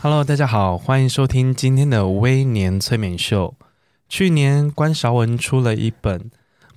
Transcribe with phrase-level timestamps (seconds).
[0.00, 3.56] Hello，大家好，欢迎收听今天的微年催眠秀。
[4.08, 6.20] 去年关韶文出了一本《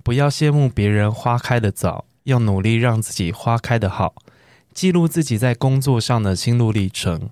[0.03, 4.15] 不要羡慕别人花开的早，要努力让自己花开的好》，
[4.73, 7.29] 记录自己在工作上的心路历程。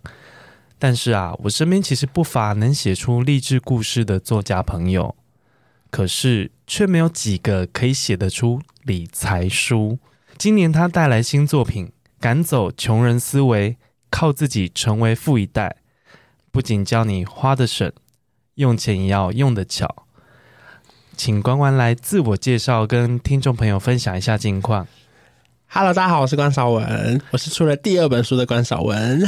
[0.78, 5.16] 但是啊，我身边其实不乏能写出励志故事的作家朋友，
[5.90, 9.98] 可是却没有几个可以写得出理财书。
[10.38, 11.88] 今年他带来新作品
[12.20, 13.72] 《赶走穷人思维》，
[14.12, 15.78] 靠自己成为富一代。
[16.52, 17.92] 不仅教你花的省，
[18.56, 20.06] 用钱也要用的巧。
[21.16, 24.88] 请关关来自我介绍，跟听众朋友分享一下近况。
[25.68, 29.22] Hello，大家好，我是关少文，我是出了第二本书的关少文。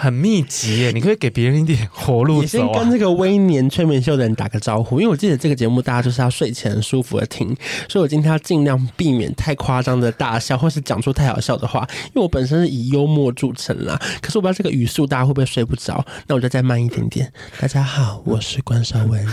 [0.00, 2.42] 很密集耶，你可以给别人一点活路走啊。
[2.42, 7.48] 也先跟这个微年催眠秀的人打个招呼，因为我记得这个节目大家就是要睡前舒服的听，
[7.88, 11.84] 所以我今天要尽量避免太夸张的大笑，或是讲出太好笑的话。
[12.06, 17.32] 因为我本身是以幽默著称啦，可是我不知道这个语速大家会不会睡不着，那我就再慢一点点。
[17.60, 19.26] 大家好，我是关少文。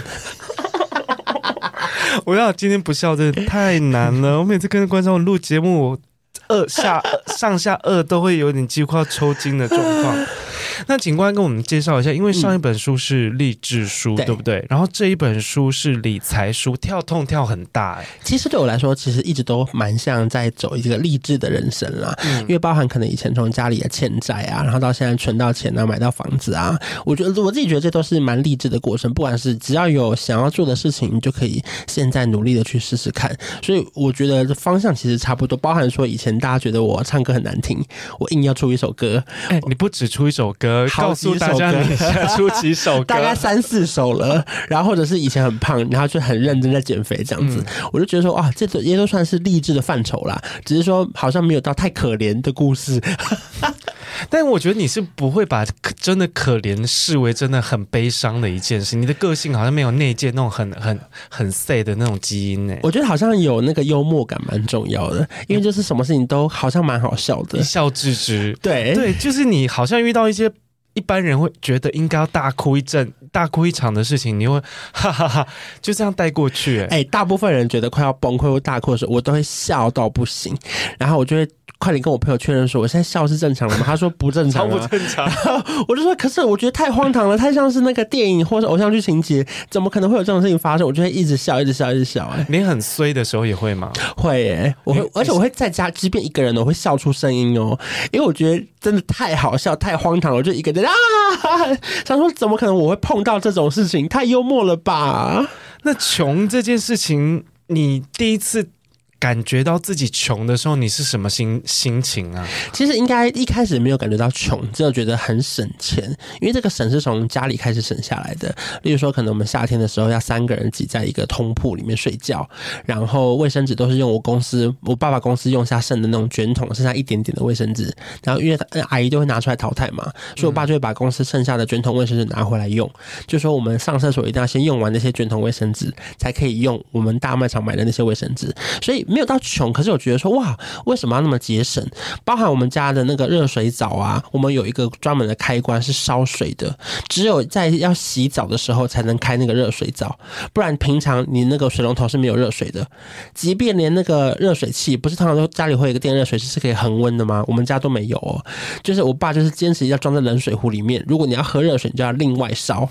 [2.25, 5.99] 我要今天不笑真的太难了，我每次跟关少文录节目，我
[6.47, 10.25] 二下上下二都会有点几乎要抽筋的状况。
[10.87, 14.65] 那警官跟我们介绍一下，因为上一本书是励志书，嗯、对不对？
[14.69, 18.05] 然后这一本书是理财书，跳痛跳很大哎。
[18.23, 22.13] 其实对我来说，其实一直都蛮像在走一个励志的人生啦。
[22.23, 29.13] 嗯，因为包含可能以前从家里的欠债啊，然后到现在存到钱啊，买到房子啊，我觉得我自己觉得这都是蛮励志的过程。
[29.13, 33.35] 不管是只要有想要做的事情，你就可以现在努力的去试试看。
[33.61, 35.57] 所以我觉得方向其实差不多。
[35.57, 37.83] 包含说以前大家觉得我唱歌很难听，
[38.19, 39.23] 我硬要出一首歌。
[39.49, 40.64] 哎，你不只出一首歌。
[40.95, 41.95] 告诉大家，你
[42.35, 44.45] 出几首 歌，大概三四首了。
[44.67, 50.41] 然后或者是以前很胖，然后就很认真在减肥这样子，嗯、我就觉得说，哇，这都也都算是励志的范畴啦。
[50.63, 53.01] 只是说，好像没有到太可怜的故事。
[54.29, 55.65] 但我觉得你是不会把
[55.99, 58.95] 真的可怜视为真的很悲伤的一件事。
[58.95, 60.97] 你的个性好像没有内建那种很很
[61.29, 62.75] 很 sad 的那种基因呢。
[62.81, 68.57] 我觉得好像有那个幽默感蛮重要的，因为就是什么事情都好像蛮好笑的，一笑置之。
[68.61, 70.49] 对对，就是你好像遇到一些。
[70.95, 74.59] 一般人会觉得应该要大哭一阵、大哭一场的事情，你会
[74.91, 75.47] 哈哈哈，
[75.81, 76.81] 就这样带过去。
[76.89, 80.57] 哎、欸，大部分人觉得快要崩溃或大哭的时候，我都会笑到不行，
[80.97, 81.47] 然后我就会。
[81.77, 83.83] 快点跟我朋友确认说，我现在笑是正常的吗？
[83.85, 85.25] 他说不正常，不正常。
[85.27, 90.87] 然后我就说，可是我觉得太荒唐了，太像是那个电影或者偶像剧情节，怎么可能会有这种事情发生？
[90.87, 92.25] 我就会一直笑，一直笑，一直笑。
[92.27, 93.91] 哎，你很衰的时候也会吗？
[94.15, 97.77] 会耶，我会，而且我会在家，即便一个人，我会笑出声音哦，
[98.13, 104.07] 因为我觉得真的太好笑，太荒唐了，我就一个人啊，想说怎么可能我会碰到这种事情？
[104.07, 105.47] 太幽默了吧？
[105.83, 108.69] 那穷这件事情，你第一次。
[109.17, 112.47] 感觉到自己穷的时候，你是什么心心情啊？
[112.73, 116.03] 其实应该一开始没有感觉到穷，只有觉得很省钱，
[116.41, 118.53] 因为这个省是从家里开始省下来的。
[118.83, 122.47] 例如说，可能我们夏天的时候要三个人挤在一个通铺里面睡觉，
[122.85, 128.59] 然后卫生纸都是用我公司我爸爸公司用下剩的那种卷筒，剩下一点点的卫生纸，然后因为
[128.89, 130.03] 阿姨就会拿出来淘汰嘛，
[130.35, 132.89] 所以我爸就会把公司剩下的卷筒卫生纸拿回来用。
[133.25, 139.04] 就说我们上厕所一定要先用完那些卷筒卫生纸，才可以用我们大卖场买的那些卫生纸，所以。
[139.07, 141.85] 没有到穷，可是我觉得说哇，为什么要那么节省？
[142.23, 146.77] 包含我们家的那个热水澡啊，我们有一个专门的开关是烧水的，
[147.07, 150.17] 只有在要洗澡的时候才能开那个热水澡，
[150.53, 152.85] 不然平常你那个水龙头是没有热水的。
[153.33, 157.43] 即便连那个热水器，不是通常说家里会有一个电热水器是可以恒温的吗？
[157.47, 158.43] 我们家都没有哦。
[158.83, 162.87] 就是我爸就是坚持要装在冷水壶里面，如果你要喝热水，你就要另外烧。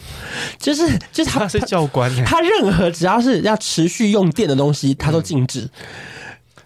[0.59, 5.69] 就是就是他，他是教官，他任何只要是要持续用电的东西，他都禁止。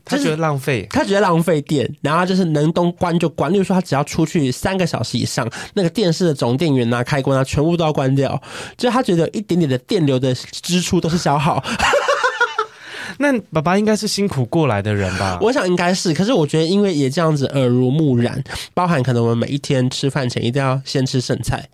[0.09, 3.53] 他觉得浪费，他觉得浪费电，然后就是能都关就关。
[3.53, 8.41] 例如说，他只要出去三个小时以上，那个电视的总电源啊、开关啊，全部都要关掉。
[8.77, 11.63] 就他觉得一点点的电流的支出都是消耗。
[13.21, 15.39] 那爸爸应该是辛苦过来的人吧？
[15.41, 18.43] 我想应该是，可是我觉得因为也这样子耳濡目染，
[18.75, 21.69] 包含可能我们每一天吃饭前一定要先吃剩菜。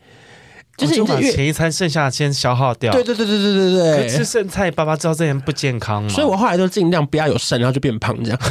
[0.77, 2.93] 就是把前一餐剩下的先消耗掉。
[2.93, 4.09] 对对对对对对对。
[4.09, 6.09] 吃剩菜，爸爸知道这样不健康嘛。
[6.09, 8.39] 所以我后来都尽量不要有剩，然后就变胖这样。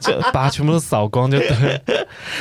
[0.00, 1.82] 就把它全部都扫光就对。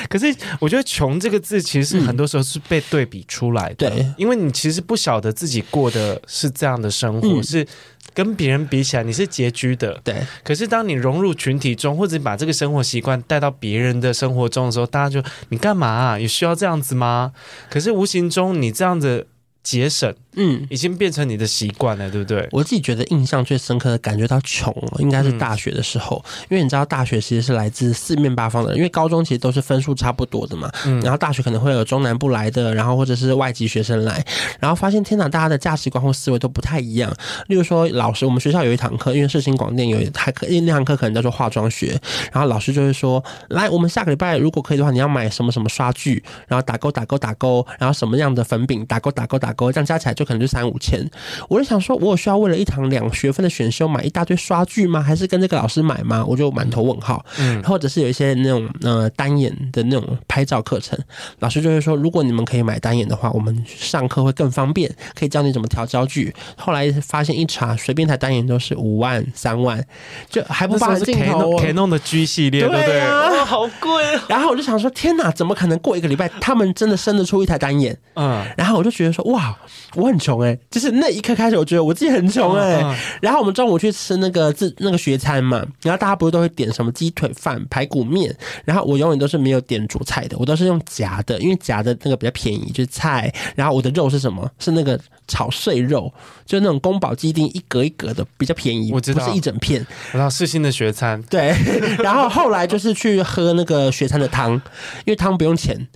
[0.07, 7.65] 可是我觉得“穷”这个字其实很多时候是被对比出来的，对，因为你其实不晓得自己过的是这样的生活，是
[8.13, 10.15] 跟别人比起来你是拮据的，对。
[10.43, 16.19] 可是当你融入群体中，或者把这个生活习惯带到别人的生活中的时候，大家就你干嘛啊？
[16.19, 17.33] 有需要这样子吗？
[17.69, 19.27] 可是无形中你这样子
[19.63, 20.13] 节省。
[20.39, 22.47] 嗯，已经变成你的习惯了，对不对？
[22.51, 34.25] 我自己觉得印象最深刻的感觉到穷了，应该是大学的时候，嗯、因为你知道大学其实是来自四面八方的人，因为高中其实都是分数差不多的嘛，嗯，然后大学可能会有中南部来的，然后或者是外籍学生来，
[34.59, 37.13] 然后发现天哪，大家的价值观或思维都不太一样。
[37.47, 41.99] 例如说，老师，我们学校有一堂课，因为世新广电有一堂课，因为那堂课可能叫做化妆学，
[42.31, 51.03] 然后老师就会说，来，我们下个礼拜如果可以的话，你要买什么什么刷具，然后打勾打勾打勾，然后什么样的粉饼打勾打勾打勾，这样加起来就可能就三五千。
[51.47, 55.01] 我就想说，我有需要为了一堂两学分的选修买一大堆刷具吗？
[55.01, 56.23] 还是跟这个老师买吗？
[56.23, 57.25] 我就满头问号。
[57.39, 60.97] 嗯，或者是有一些那种呃单眼的那种拍照课程，
[61.39, 66.31] 老师就会说，如果你们可以买单眼的话，我们上课会更方便，可以教你怎么调焦距。
[66.55, 69.83] 后来发现一查，随便台单眼都是五万、三万，
[70.29, 71.57] 就还不包含镜头。
[71.59, 73.01] Canon 的 G 系列，对不对？
[73.45, 74.03] 好贵。
[74.27, 77.97] 然后我就想说，天哪，怎么可能过一个礼拜，他们真的生得出一台单眼？
[78.15, 79.57] 嗯，然后我就觉得说，哇，
[79.95, 80.89] 我很穷哎、欸，就是。
[80.99, 82.81] 那一刻开始，我觉得我自己很穷哎、欸。
[82.81, 88.35] 嗯嗯、然后我们中午去吃那个自那个学餐嘛，然后大家不是都会点什么鸡腿饭、排骨面，
[88.65, 93.31] 然后我永远都是没有点主菜的，我都是用夹的，因为夹的那个比较便宜，就是菜。
[93.55, 94.49] 然后我的肉是什么？
[94.59, 96.11] 是那个炒碎肉，
[96.45, 98.91] 就那种宫保鸡丁一格一格的，比较便宜。
[98.91, 99.85] 我知道，不是一整片。
[100.11, 101.21] 我知道世新的学餐。
[101.29, 101.55] 对。
[102.03, 105.87] 然后后来就是去喝那个学餐的汤，因为汤不用钱，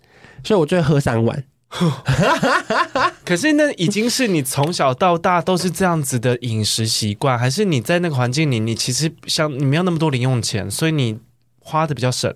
[0.44, 1.44] 所以我就会喝三碗。
[3.26, 11.18] 可是那已经是你从小到大都是这样子的饮食习惯，还是你在那个环境里，你其实像你没有那么多零用钱，所以你
[11.60, 12.34] 花的比较省？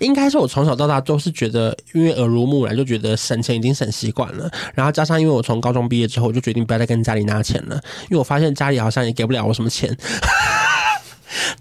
[0.00, 4.50] 应该是我从小到大都是觉得，因为耳濡目染，就觉得省钱已经省习惯了。
[4.74, 9.96] 然后加上因为我从高中毕业之后，我就决定不要再跟家里拿钱了，因为我发现家里好像也给不了我什么钱。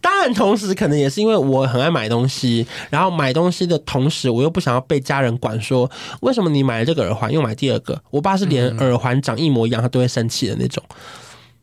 [0.01, 5.89] 当然，同时可能也是因为我很爱买东西，然后买东西的同时，我又不想要被家人管，说
[6.21, 8.01] 为什么你买了这个耳环又买第二个？
[8.09, 10.83] 我爸是连耳环长一模一样，他都会生气的那种。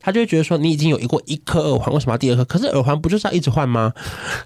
[0.00, 2.44] 他就会觉得说，你已经有一过一颗耳环，为什么要第二颗？
[2.44, 3.92] 可是耳环不就是要一直换吗？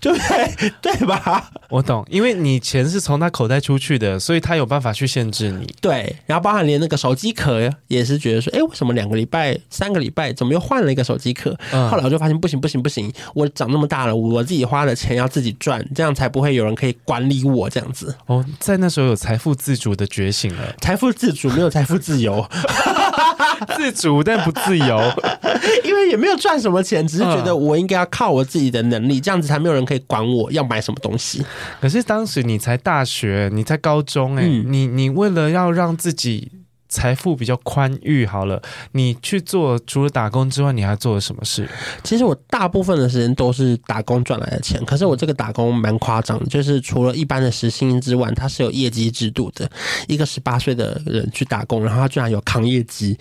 [0.00, 0.72] 对不对？
[0.80, 1.50] 对吧？
[1.68, 5.72] 我懂，因为你钱是从他口袋出去的，所以他有办法去限制你。
[5.80, 11.56] 对，然后包含连那个手机壳也是觉得说，哎，为什么两个礼拜、三个礼拜，怎么又换了一个手机壳？
[11.72, 18.14] 嗯、后来我就发现，不行不行不行，我长那么大了，我自己花的钱要自己赚，这样才不会有人可以管理我这样子。
[18.26, 22.44] 哦，在那时候有财富自主的觉醒了，财富自主没有财富自由。
[23.76, 25.00] 自主但不自由，
[25.84, 31.44] 因为也没有赚什么钱，只是觉得我应该要靠我自己的能力，这样子才没有人可以管我要买什么东西。
[31.80, 36.50] 可是当时你才大学，你才高中，欸，哎，嗯，你你为了要让自己。
[36.92, 38.60] 财富比较宽裕，好了，
[38.92, 41.66] 你去做除了打工之外，你还做了什么事？
[42.04, 49.68] 其实我大部分的时间都是打工赚来的钱，可是我这个打工蛮夸张的，就是除了一般的时薪之外，它是有业绩制度的。
[50.06, 53.16] 一个十八岁的人去打工，然后他居然有扛业绩，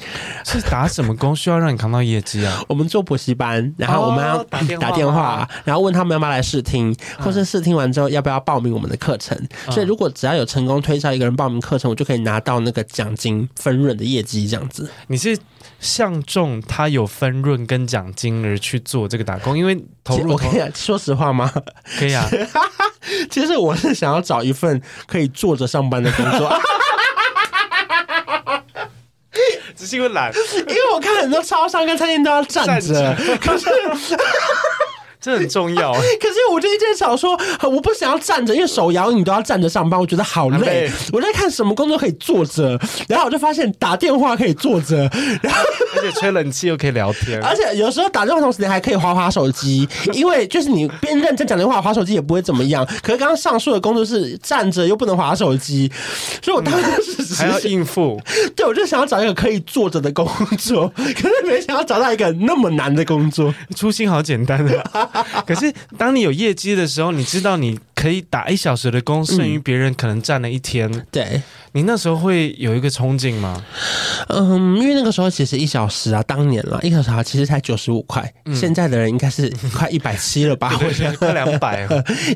[0.45, 2.61] 是打什么工需要让你扛到业绩啊？
[2.67, 9.37] 我们做补习班，然后我们要打电话，打电话，然后问他们要不要来试听，或是试听完之后要不要报名我们的课程。
[9.69, 13.47] 所以如果只要有成功推销一个人报名课程，我就可以拿到那个奖金。
[13.61, 15.37] 分润的业绩这样子，你是
[15.79, 19.55] 相中他有分润跟奖金而去做这个打工？
[19.57, 21.51] 因为投入，我可以说实话吗？
[21.99, 22.27] 可以啊。
[23.29, 26.49] 其实我是想要找一份可以坐着上班的工作，
[29.75, 30.31] 只是因为懒，
[30.67, 33.69] 因为我看很多超商跟餐厅都要站着，可是。
[35.21, 40.59] 这很重要， 可是我就一直想说，我不想要站着，因为手摇你都要站着上班，我觉得好累。
[40.59, 44.97] 累我在看什么工作可以坐着，然后我就发现打电话可以坐着，
[45.43, 45.59] 然后
[45.95, 52.85] 而且吹冷气又可以聊天，而且有时候打电话同时你还可以滑滑手机， 因为就是你边认真讲电话滑手机也不会怎么样。
[53.01, 55.91] 可是刚刚上述的工作是站着又不能滑手机，
[56.41, 58.21] 所以我当时还要应付。
[58.55, 63.53] 对，我就想要找一个可以坐着的工作， 可是没想到找到一个那么难的工作。
[63.75, 65.09] 初心好简单啊。
[65.45, 70.91] 可是，当你有业绩的时候，你知道你可以打一小时的工，剩余别人可能站了一天。
[70.91, 71.41] 嗯、对，
[71.73, 73.63] 你那时候会有一个憧憬吗？
[74.27, 78.33] 嗯，因为那个时候其实一小时啊，当年了一小时啊，其实才九十五块。
[78.45, 80.69] 嗯、现在的人应该是 快一百七了吧？
[80.69, 81.87] 或者 快两百。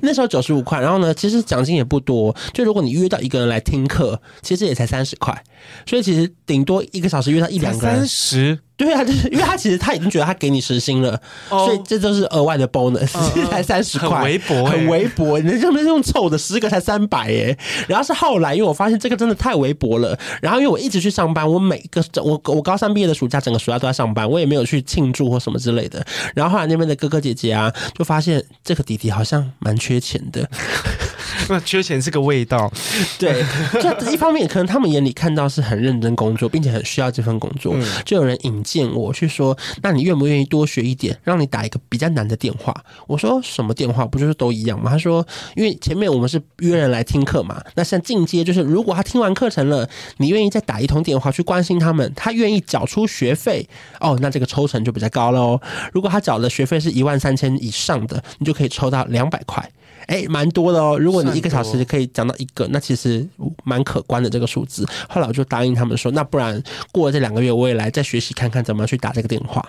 [0.01, 2.35] 那时候九十五块，然后呢，其实奖金也不多。
[2.53, 5.43] 就如果你约到一个人来听课，其实也才三十块。
[5.85, 7.97] 所以其实顶多一个小时约到一两个人。
[7.97, 8.59] 三十。
[8.77, 15.39] 对啊，就是因为他其实他已经觉得他给你实薪了，哦所以这就是额外的 bonus，、嗯才三十块，很微薄欸很微薄。
[15.39, 20.17] 你这边用凑的十个才三百耶，然后是后来，因为我发现这个真的太微薄了。
[20.41, 26.05] 然后因为我一直去上班，我每个我我高三毕业的暑假，整个暑假都在上班，我也没有去庆祝或什么之类的。
[26.33, 30.47] 然后后来那边的哥哥姐姐啊，就发现这个弟弟好像蛮缺钱的。
[31.49, 32.71] 那缺钱是个味道。
[33.19, 33.43] 对，
[33.81, 42.75] 就一方面可能他们眼里看到是很认真工作，并且很需要这份工作，嗯就有人引荐我去说，那你愿不愿意多学一点，让你打一个比较难的电话？
[43.07, 44.05] 我说什么电话？
[44.05, 44.89] 不就是都一样吗？
[44.91, 53.67] 他说，因为前面我们是约人来听课嘛，那像进阶就是如果他听完课程了，你愿意再打一通电话去关心他们，他愿意缴出学费
[53.99, 55.61] 哦，那这个抽成就比较高了哦。
[55.93, 59.71] 如果他缴的学费是一万三千以上的，你就可以抽到两百块。
[60.07, 60.97] 哎，蛮多的哦。
[60.99, 63.27] 如果你一个小时可以讲到一个，那其实
[63.63, 64.87] 蛮可观的这个数字。
[65.09, 69.65] 后来我就答应他们说，那不然过了这两个月，我也来再学习看看怎么去打这个电话。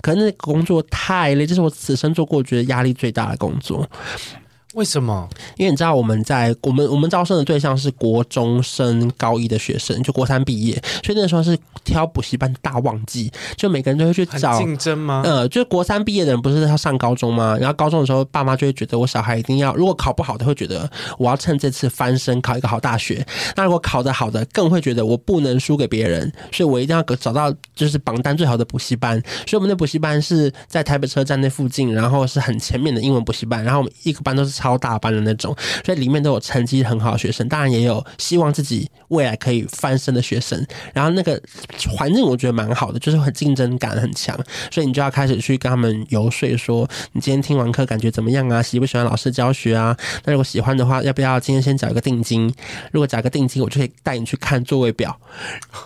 [0.00, 3.86] 可是那个工作太累，这是我此生做过觉得压力最大的工作。
[4.74, 5.28] 为什么？
[5.56, 15.22] 因为你知道我们在我们我们招生的对象是国中升高一的学生，就国三毕业，所以那时候是挑补习班大旺季，就每个人都会去找竞争吗？
[15.24, 17.56] 呃，就国三毕业的人不是要上高中吗？
[17.60, 23.26] 然后高中的时候，爸妈就会觉得我小孩一定要，如果考不好的会觉得我要趁这次翻身考一个好大学。
[23.56, 29.20] 那如果考得好的，更会觉得我不能输给别人，所以我一定要找到就是榜单最好的补习班。
[29.46, 40.66] 所以我们的补习班是在台北车站那附近，然后是很前面的英文补习班，然后我们一个班都是超大班的那种，所以里面都有成绩很好的学生，当然也有希望自己未来可以翻身的学生。
[40.92, 41.40] 然后那个
[41.88, 44.38] 环境我觉得蛮好的，就是很竞争感很强，
[44.70, 48.60] 所以你就要开始去跟他们游说说，你今天听完课感觉怎么样啊？
[48.62, 49.96] 喜不喜欢老师教学啊？
[50.26, 52.52] 那如果喜欢的话，要不要今天先缴一个定金？
[52.92, 55.18] 如果缴个定金，我就可以带你去看座位表。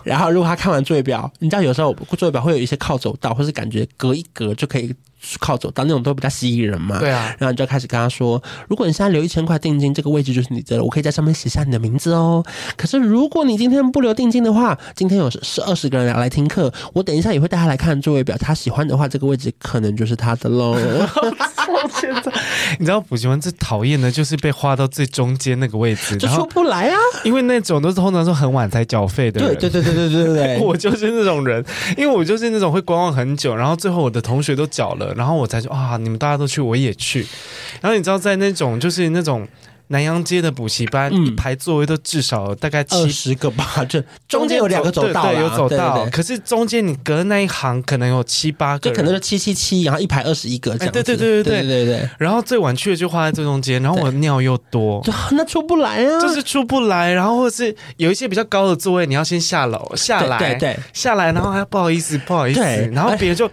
[0.03, 4.93] 然后如果他看完座位表，你知道有时候座位表会有一些靠走道，或是感觉隔一隔就可以。
[5.39, 12.43] 靠走道那种都比较吸引人嘛，对啊，然后你就开始跟他说，如果你现在留一千块定金，这个位置就是你的了，我可以在上面写下你的名字哦。
[12.77, 20.75] 可是如果你今天不留定金的话，今天有是二十个人来听课，我等一下也会带他来看座位表，他喜欢的话，这个位置可能就是他的喽。
[22.79, 29.55] 你知道补习班最讨厌的就是被划到最中间那个位置，就出不来啊，因为那种都是通常说很晚才缴费的人。
[29.57, 31.63] 对对对对对对对， 我就是那种人，
[31.97, 37.25] 因为我就是那种会观望很久，然后最后我的同学都缴了，然后我才说啊，你们大家都去，我也去。
[37.81, 39.47] 然后你知道，在那种就是那种
[39.87, 46.07] 南洋街的补习班，一排座位都至少大概七十个吧，就中间有两个走道，对，有走道。
[46.11, 50.93] 可是中间你隔那一行，可能有七八个，就可能就七七七，然后一排二十一个这样。
[50.93, 52.09] 对对对对对对对。
[52.17, 57.11] 然后最晚去的就花在最中间，然后我尿又多，那出不来啊，就是出不来。
[57.11, 62.61] 然后或是有一些比较高的座位，你要先下楼下来，对，下来，然后还不好意思，不好意思，
[62.91, 63.49] 然后别人就。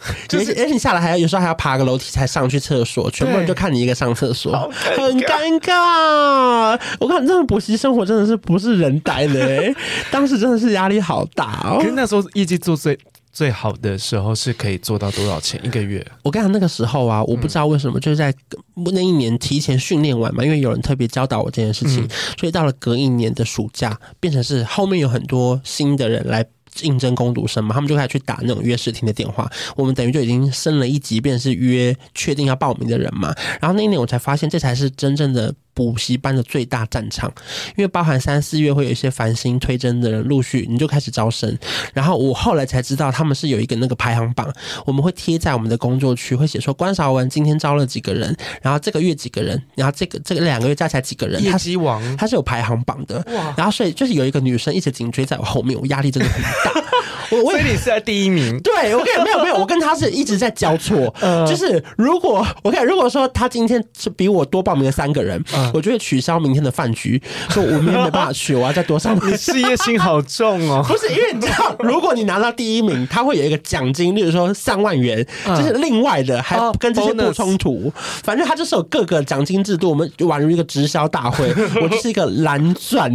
[0.28, 4.52] 就是，而且你下来还要有时候还要爬个楼梯才上去厕所，全部人就看你一个上厕所，
[4.96, 6.78] 很尴尬。
[6.98, 9.74] 我看这种补习生活真的是不是人待的、欸，
[10.10, 11.78] 当时真的是压力好大哦。
[11.80, 12.98] 可是那时候业绩做最
[13.32, 16.04] 最好的时候是可以做到多少钱一个月？
[16.22, 18.34] 我跟你讲，那个时候啊，我不知道为什么，就是在
[18.76, 26.44] 那一年提前训练完嘛，因为有人特别教导我这件事情，所以到了隔一年的暑假，变成是后面有很多新的人来。
[26.86, 29.50] 应征攻读生嘛，他们就开始去打那种约试听的电话。
[29.76, 33.34] 我们等于就已经升了一级，便是约确定要报名的人嘛。
[33.60, 37.32] 然后那一年我才发现，这才是真正的补习班的最大战场，
[37.76, 41.56] 因为包含三四月会有一些繁星推甄的人陆续，你就开始招生。
[41.94, 44.52] 然后我后来才知道，他们是有一个那个排行榜，
[44.84, 53.24] 我们会贴在我们的工作区，会写说关韶文今天招了几个人，然后这个月几个人，然后这个这个两个月加起来几个人，业绩王，他是有排行榜的。
[53.56, 56.84] 然后所以就是有一个女生一直紧追在我后面，我压力真的很大。
[57.30, 58.58] 我我所以你是在第一名？
[58.62, 61.12] 对，我跟你没有没有，我跟他是一直在交错。
[61.20, 67.20] 呃、就是如果我看，如果说他今天是比我多报名了三个人，呃、我就会取消明天的饭局，
[67.50, 69.18] 说我明天没办法去，我要再多上。
[69.26, 70.84] 你事业心好重哦！
[70.86, 77.92] 不是因为你知道，如果你拿到第一名，他会有一个奖金，例如说三万元，这、呃、是另外的，还跟这些不冲突。
[77.94, 83.10] 呃、反正他就是有各个奖金制度，我们宛如一个直销大会，我就是一个蓝钻。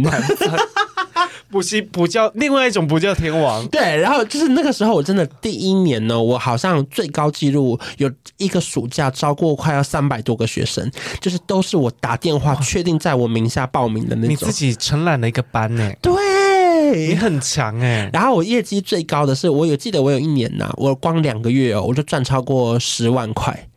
[1.50, 3.66] 补习补教，另外一种补教天王。
[3.68, 14.30] 对，然后就是那个时候，我真的第一年呢，我好像最高纪录有一个暑假招过快要三百多个学生，就是都是我打电话确定在我名下报名的那种。
[14.30, 15.92] 你自己承揽了一个班呢？
[16.02, 18.10] 对，你很强哎。
[18.12, 23.68] 然后我业绩最高的是，我有记得我有一年呐，我光两个月哦，我就赚超过十万块。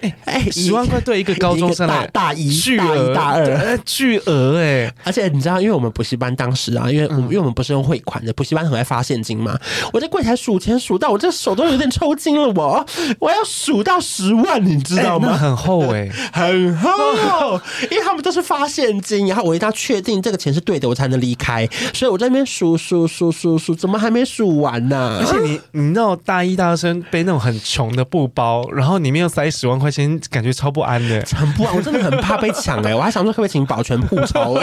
[0.00, 4.92] 哎哎，十万块对一个高中生来大一、巨大一、大二，巨额哎！
[5.04, 9.58] 而且你知道，因为我们补习班当时啊，因为我们因为我们不是用汇款的，补习班很爱发现金嘛。
[9.92, 12.86] 我在柜台数钱数到我这手都有点抽筋了，我
[13.18, 15.36] 我要数到十万，你知道吗？
[15.36, 21.68] 很厚哎， 很厚，因为他们都是发现金，然后我一定要确定这个钱是对的，我才能离开。
[21.92, 25.20] 所以我在那边数数数数数，怎么还没数完呢？
[25.20, 31.76] 而且你你知道，大一大生背那种很穷的布包，然后里面又塞十万块钱，感觉超不安的，很不安。
[31.76, 34.54] 我真的很怕被抢哎，我还想说可不可以请保全护钞？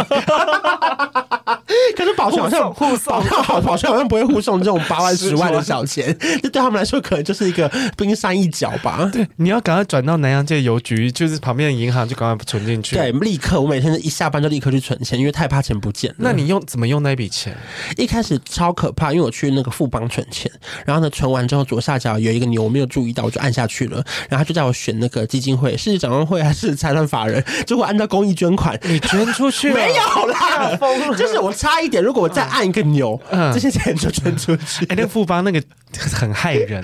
[1.95, 9.09] 可是保全好像护送，好保全好像不会护送这种八万 十万的小钱， 这对他们来说可能就是一个冰山一角吧。
[9.11, 12.95] 对，你要赶快转到南洋街邮局，就是旁边的银行，就赶快存进去。
[12.95, 16.17] 对，立刻，我每天一下班就立刻去存钱，因为太怕钱不见了。
[16.19, 17.55] 那你用怎么用那笔钱？
[17.97, 20.51] 一开始超可怕，因为我去那个富邦存钱，
[20.85, 27.43] 然后呢，存完之后左下角有一个钮，我没有注意到，我就按下去了，然后他就叫我选那个基金会，是展望会还是财团法人？
[27.65, 30.77] 结果按照公益捐款，你捐出去没有啦？
[31.17, 34.85] 就是我差一点，如果我再按一个钮，嗯，这些钱就捐出去。
[34.85, 35.61] 哎，那个富邦那个
[36.13, 36.81] 很害人，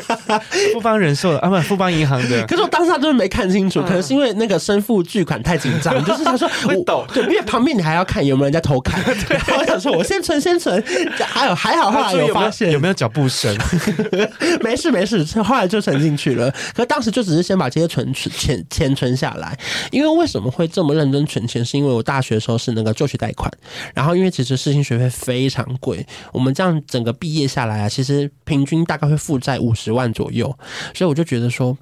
[0.72, 2.46] 富邦人寿啊，不，富邦银行的。
[2.46, 8.98] 可是我当时就是没看清楚，可能是因为那个身负巨款太紧张， 就是他说我抖，对，因为旁边你还要看有没有人在偷看。
[9.28, 10.82] 然后我想说，我先存，先存，
[11.18, 13.54] 还有还好，后来有发现有没有脚步声？
[14.62, 16.50] 没事没事，后来就存进去了。
[16.74, 19.58] 可当时就只是先把这些存存钱钱存下来，
[19.90, 21.62] 因为为什么会这么认真存钱？
[21.66, 23.50] 是因为我大学的时候是那个就学贷款，
[23.92, 30.46] 然然后因为其实世新学费非常贵，我们这样整个毕业下来啊，其实平均大概会负债五十万左右，
[30.94, 31.76] 所以我就觉得说，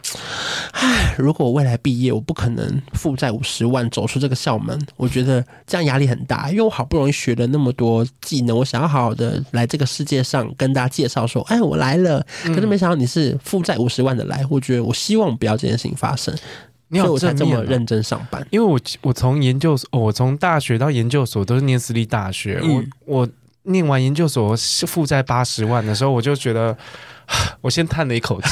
[0.72, 16.34] 唉，如果我未来毕业，我不可能负债五十万走出这个校门，我觉得这样压力很大，因为我好不容易学了那么多技能，我想要好好的来这个世界上跟大家介绍说，哎，我来了，可是没想到你是负债五十万的来，我觉得我希望不要这件事情发生。
[16.94, 18.46] 你有这么认真上班？
[18.50, 22.60] 因为我我从研究所，我从大学到研究所都是念私立大学。
[22.62, 23.28] 嗯、我我
[23.64, 26.76] 念完研究所负债八十万的时候，我就觉得，
[27.60, 28.48] 我先叹了一口气。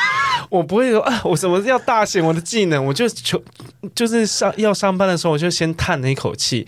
[0.48, 2.84] 我不会说啊，我什么要大显我的技能？
[2.84, 3.42] 我就求
[3.94, 6.66] 就是上要上班的时候，我就先叹了一口气。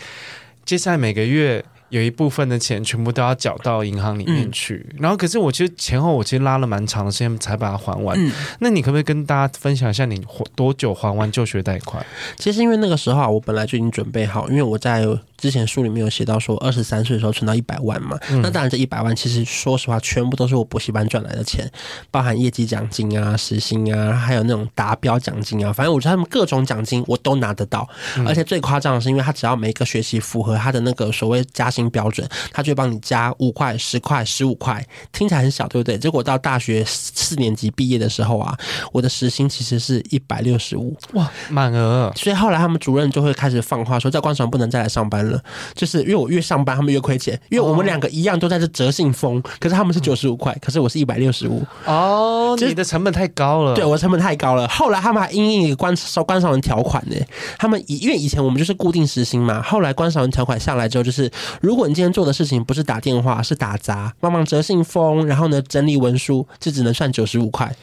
[0.65, 1.65] 接下来每个月。
[1.95, 8.19] 有一部分的钱全部都要缴到银行里面去，嗯、然后可是我其实前后我其实拉了蛮长的时间才把它还完。
[8.19, 10.21] 嗯、那你可不可以跟大家分享一下你
[10.57, 12.05] 多久还完就学贷款？
[12.37, 15.07] 其实因为那个时候啊我本来就已经准备好，因为我在。
[15.45, 21.71] 之前书里面有写到说，二十三岁的时候存到一百万嘛，嗯、那当然这一百万其实说实话，全部都是我补习班赚来的钱，
[22.11, 27.87] 包含业绩奖金啊、时薪啊，还有那种达标奖金啊，反正我觉得他们各种奖金我都拿得到。
[28.17, 35.99] 嗯、而且最夸张的是，因为他只要每个学期符合他的那个所谓加薪标准，他就会帮你加五块、十块、十五块，听起来很小，对不对？
[35.99, 38.57] 结果到大学四年级毕业的时候啊，
[38.93, 42.11] 我的时薪其实是一百六十五，哇，满额。
[42.17, 45.34] 所以后来他们主任就会开始放话说，在官场不能再来上班了。
[45.75, 47.39] 就是因为我越上班，他们越亏钱。
[47.49, 51.63] 因为我们两个一样都在这折信封，可是他们是九十五块，可是我是一百六十五。
[51.87, 53.75] 哦，你的成本太高了。
[53.75, 54.67] 对，我的成本太高了。
[54.69, 57.17] 后来他们还因应一个关收关少文条款呢。
[57.59, 67.75] 他们以因为以前我们就是固定时薪嘛，后来关少文条款下来之后，就是如果你今天做的事情不是打电话，是打杂，帮忙折信封，然后呢整理文书，就只能算九十五块。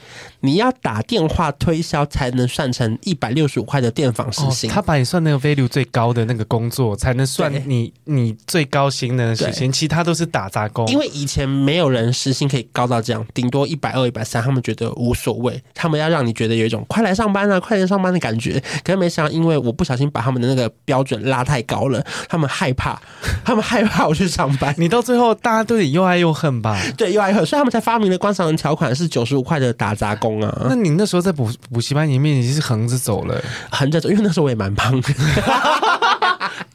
[0.43, 4.67] 你要打电话推销才能算成一百六十五块的电访时薪。
[4.69, 7.40] 他把你算那个 value 最高的那个工作才能算。
[7.49, 10.85] 你你最高薪的时薪，其他都是打杂工。
[10.87, 15.61] 因为以前没有人时薪可以高到这样，顶多一百二、一百三，他们觉得无所谓。
[15.73, 18.61] 他们要让你觉得有一种快来上班啊，快点上班的感觉。
[18.83, 22.99] 可是没想到，因为我不小心把他们的那个标准拉太高了，他们害怕，
[23.43, 24.73] 他们害怕我去上班。
[24.77, 26.79] 你到最后，大家对你又爱又恨吧？
[26.97, 30.65] 对，又爱又恨，所以他们才发明了观赏人条款，是九十五块的打杂工啊。
[30.67, 35.09] 那你那时候在补补习班里面，你是横着走了，横着走，因为那时候我也蛮胖的。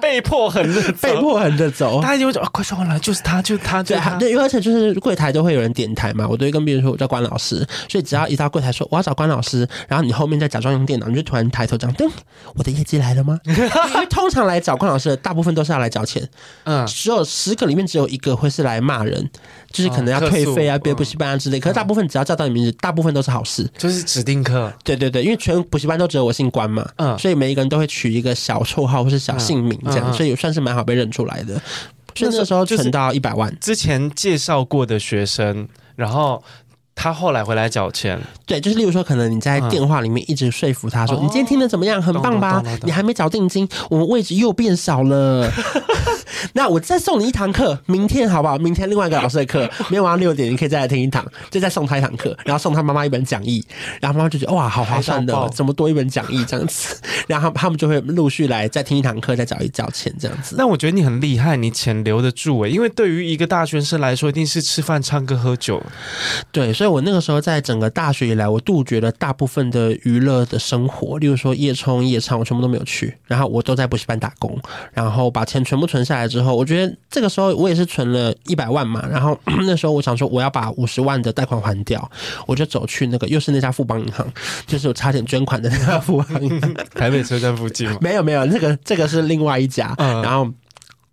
[0.06, 2.00] 被迫横着，被迫横着走。
[2.00, 12.08] 大家就会说：“啊，快说完了，就是他，就是他，就是他。”对，而且就是柜台都会有人点台嘛，我都会跟别人说我叫关老师，所以只要一到柜台说我要找关老师，然后你后面再假装用电脑，你就突然抬头这样，噔，
[12.54, 13.36] 我的业绩来了吗？
[13.46, 16.22] 因为通常来找关老师的大部分都是要来找钱，
[16.64, 19.28] 嗯，只有十个里面只有一个会是来骂人，
[19.72, 21.58] 就是可能要退费啊、别补习班啊之类。
[21.58, 24.72] 可是大部分只要叫到你名字，大部分都是好事，就是指定课。
[24.84, 29.76] 对对对，因为全补习班都只有我姓关嘛，嗯，所以每一个人都会取一个小绰号或是小姓名。
[29.90, 31.54] 这样，所以算是蛮好被认出来的。
[32.14, 36.42] 所以那个时候存到一百万，之前介绍过的学生，然后
[36.94, 38.18] 他后来回来缴钱。
[38.46, 42.00] 对，就是例如说，可能你在电话里面一直说服他说：“你今天听的怎么样？
[42.00, 42.62] 很棒吧？
[42.84, 45.52] 你还没缴定金，我们位置又变少了。”
[46.54, 48.56] 那我再送你一堂课，明天好不好？
[48.58, 53.64] 明天另外一个老师的课，明天晚上六点你可以再来听一堂，就再送他一堂课，然后送他妈妈一本讲义，
[54.00, 56.96] 然后妈妈就觉得哇，好划算的，怎么多一本讲义这样子？
[57.26, 60.56] 然后他们就会陆续来再听一堂课，再找一交钱这样子。
[60.58, 65.82] 那我觉得你很厉害，你钱留得住诶，因为对于一个大学生来说，一定是吃饭、唱歌、喝酒。
[66.52, 73.16] 对，所以我那个时候在整个大学以来，我杜绝了大部分的娱乐的生活，例如说夜冲、夜唱，我全部都没有去。
[73.26, 74.58] 然后我都在补习班打工，
[74.92, 79.06] 然后把钱全部存下来之后，我觉得这个时候我也是存了一百万嘛。
[79.08, 82.10] 然后 那时候我想说，我要把五十万的贷款还掉，
[82.46, 84.26] 我就走去那个又是那家富邦银行，
[84.66, 87.98] 就是我差点捐款的那家富邦银行，台北车站附近吗？
[88.02, 89.94] 没有没有，那个这个是另外一家。
[89.98, 90.50] 嗯、然后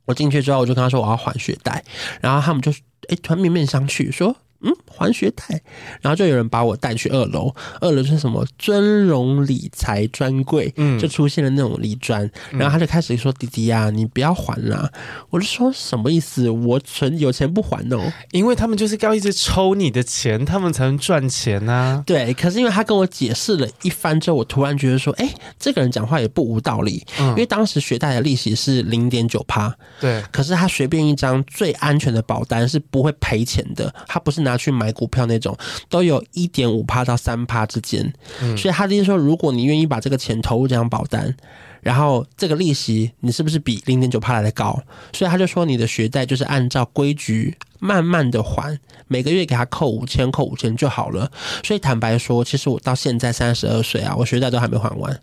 [0.05, 1.83] 我进去之后，我就跟他说我要还学贷，
[2.21, 2.71] 然后他们就
[3.09, 4.35] 哎突然面面相觑说。
[4.63, 5.61] 嗯，还学贷，
[6.01, 14.89] 然后就有人把我带去二楼，二楼是什么尊荣理财专柜，嗯，就出现了那种理专，然后他就开始说：“弟弟呀，你不要还啦。”
[15.29, 16.49] 我就说什么意思？
[16.49, 22.01] 我存有钱不还哦，因为他们就是要一直抽你的钱，他们才能赚钱啊。
[22.05, 34.52] 对，可是因为他跟我解释了一番之后，我突然觉得说：“哎，这个人讲话也不无道理。”嗯，因为当时学贷的利息是零点九趴，对，可是他随便一张最安全的保单是不会赔钱的，他不是拿。
[34.57, 35.57] 去买股票那种
[35.89, 41.35] 都有一点五趴到三趴之间，嗯，所以他就是说，如果你愿意把这个钱投入这张保单，
[41.81, 44.81] 然后这个利息你是不是比零点九趴来的高？
[45.13, 51.31] 所以他就说你的学贷就是按照规矩慢慢的还，每个月给他扣五千，扣五千就好了。
[51.63, 55.19] 所以坦白说，其实我到现在三十二岁啊，我学贷都还没还完，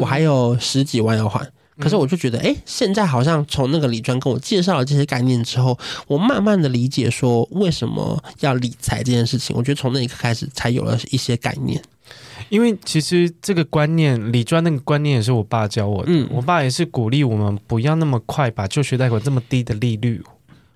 [0.00, 1.46] 我还有十几万要还。
[1.78, 9.56] 可是我就觉得，哎，现在好像从那个李专跟我介绍了这些概念之后，我慢慢的理解说为什么要理财这件事情。
[9.56, 11.82] 我觉得从那一刻开始，才有了一些概念。
[12.50, 16.12] 因为其实这个观念，李专那个观念也是我爸教我的。
[16.12, 20.22] 嗯，我爸也是鼓励我们不要那么快把就学贷款这么低的利率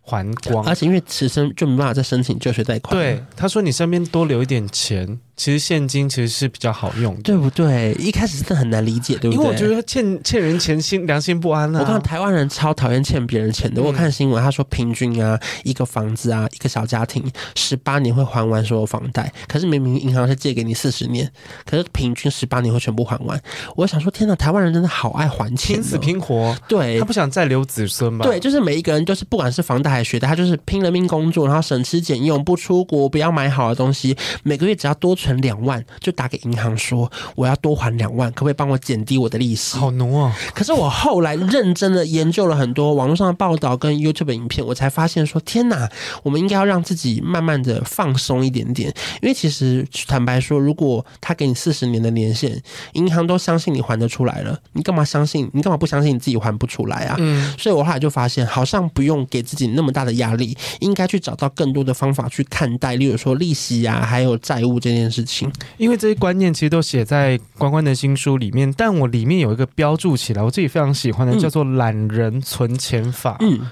[0.01, 2.97] 还光，而且因为此生就没办法再申请就学贷款。
[2.97, 5.19] 对，他说你身边多留一点钱。
[5.37, 7.95] 其实现金其实是比较好用的，对不对？
[7.99, 9.39] 一开始真的很难理解，对不对？
[9.39, 11.81] 因为我觉得欠欠人钱心良心不安啊。
[11.81, 13.83] 我看台湾人超讨厌欠别人钱的。
[13.83, 17.23] 嗯、我看新闻，他说平均啊，一个房子啊，一个小家庭
[17.55, 21.31] 十八年会还完所有房贷，可是明明银行是借给你四十年，
[21.65, 23.39] 可是平均十八年会全部还完。
[23.77, 26.57] 我想说，天哪，台湾人真的好爱还钱，拼死拼活。
[26.67, 28.25] 对，他不想再留子孙吧？
[28.25, 35.85] 对，就是每一个人就是不管是房贷还是学贷，他就是拼了命工作，然后省吃俭用，不出国，不要买好的东西，每个月只要多存两万。
[36.01, 39.77] 就打给银行说，我要多还两万，可不可以帮我减低我的利息？
[39.79, 40.37] 好浓啊！
[40.55, 45.91] 可是我后来认真的研究了很多网络上的报道跟 YouTube 影片，我才发现说，天哪，
[46.23, 48.93] 我们应该要让自己慢慢的放松一点点。
[49.23, 52.63] 因为其实坦白说，如果他给你四十年的年限，
[52.93, 55.51] 银行都相信你还得出来了，你干嘛相信？
[55.53, 57.17] 你干嘛不相信你自己还不出来啊？
[57.19, 65.51] 嗯，所以我后来就发现，好像不用给自己那么大的压力，应该去找到更多的方法去看待，例如说利息啊，还有债务这件事情。
[65.77, 73.37] 因为这些观念其实都写在关关的新书里面，但我里面有一个标注起来，我自己非常喜欢的，叫做“懒人存钱法”。
[73.41, 73.71] 嗯，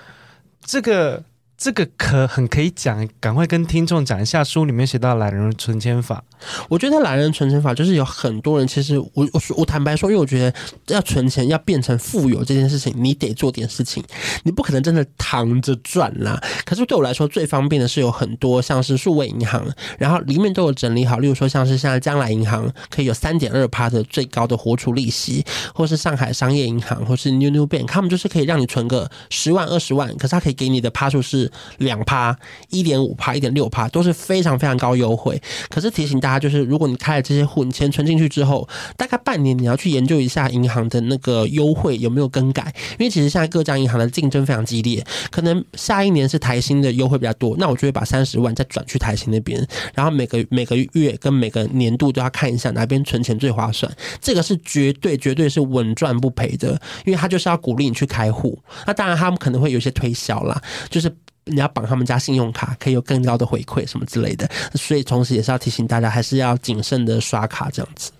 [0.65, 1.25] 这个。
[1.57, 6.23] 这个可很可以讲，赶快跟听众讲一下书里面写到懒人存钱法。
[6.69, 10.55] 我觉得懒人存钱法就是有很多人，其实我我我坦白说，因为我觉得
[10.89, 14.03] 要存钱要变成富有这件事情，你得做点事情，
[14.43, 16.39] 你不可能真的躺着赚啦。
[16.65, 19.65] 可是对我来说，最方便的是有很多像是数位银行，
[19.97, 31.51] 然后里面都有整理好，例如说像是现在将来银行可以有三点二趴的最高的活储利息，或是上海商业银行，或是 New New Bank，他们就是可以让你存个十万二十万，可是他可以给你的趴数是。
[31.79, 32.37] 两趴、
[32.71, 35.41] 一点五趴、一点六趴都是非常非常高优惠。
[35.69, 45.05] 可是提醒大家，就是如果你开了这些户，你钱存进去之后，大概半年你要去研究一下银行的那个优惠有没有更改，因为其实现在各家银行的竞争非常激烈。
[45.31, 53.91] 可能下一年是台新的优惠比较多，那我就会把三十万再转去台新那边，然后每个每个月跟每个年度都要看一下哪边存钱最划算。
[54.21, 58.59] 这个是绝对绝对是稳赚不赔的，因为他就是要鼓励你去开户。
[58.87, 61.15] 那当然他们可能会有些推销啦，就是。
[61.47, 68.11] 你要绑他们家信用卡，可以有更高的回馈什么之类的，所以同时也是要提醒大家，还是要谨慎的刷卡这样子。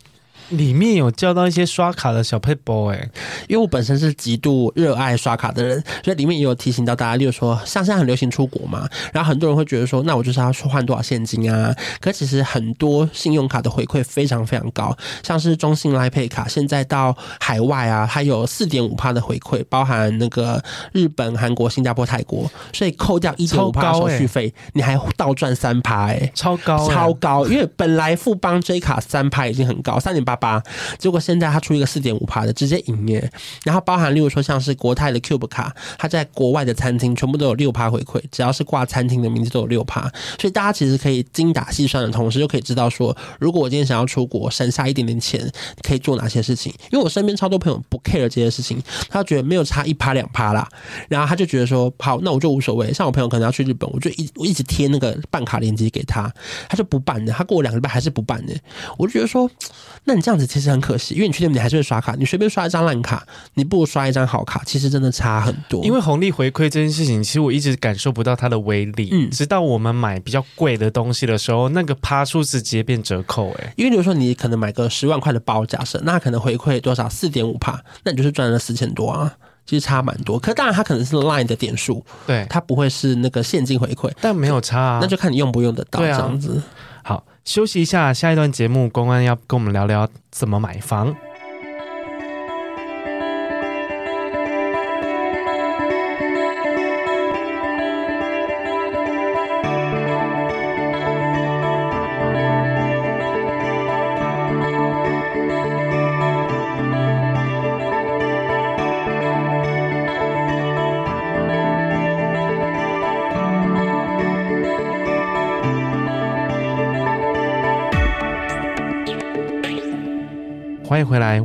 [0.51, 3.09] 里面有教到一些刷卡的小撇步哎，
[3.49, 11.75] 因为我本身是极度热爱刷卡的人，所以里面也有提醒到大家，例如说像现在很流行出国嘛，然后很多人会觉得说，那我就是要换多少现金啊？
[12.01, 30.34] 可其实很多信用卡的回馈非常非常高，像是中信 Pay 卡，现在到海外啊，它有四点五趴的回馈，包含那个日本、韩国、新加坡、泰国，所以扣掉一点五趴手续费，欸、你还倒赚三趴哎，超高、欸、超高，因为本来富邦 J 卡三趴已经很高，三点八。
[30.37, 30.63] 八，
[30.99, 33.31] 结果现在他出一个四点五趴的，直接营业。
[33.65, 40.03] 然后包含例如说像是国泰的 Cube 卡，它在国外的餐厅全部都有六趴回馈，只要是挂餐厅的名字都有六趴。
[40.39, 45.51] 所以大家其实可以精打细算的同时，就可以知道说，如果我今天想要出国，省下一点点钱，
[45.83, 46.73] 可以做哪些事情。
[46.91, 50.69] 因为我身边超多朋友不 care 这些事情，他觉得没有差一趴两趴啦，
[51.09, 52.93] 然后他就觉得说，好，那我就无所谓。
[52.93, 56.33] 像我朋友可能要去日本，我就一我一直贴那个办卡链接给他，
[56.69, 58.55] 他就不办的，他过两个礼拜还是不办的。
[58.97, 59.51] 我就觉得说，
[60.05, 65.85] 那你这样子其实很可惜，因为你去那边你还是会刷卡，你随便刷一张烂卡，你不如刷一张好卡，其实真的差很多。
[65.85, 79.37] 因为红利回馈这件事情，其实我一直感受不到它的威力，嗯，直到我们买比较贵的东西的时候，那个趴数直接变折扣，欸，哎，因为比如说你可能买个十万块的包，假设那可能回馈多少四点五趴，那你就是赚了四千多啊。
[79.67, 86.63] 其实差蛮多，可当然它可能是 Line 的点数，对，它不会是那个现金回馈，但没有差啊，那就看你用不用得到这样子。
[87.03, 91.15] 好，休息一下，下一段节目，公安要跟我们聊聊怎么买房。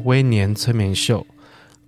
[0.10, 1.28] 威廉，催眠秀。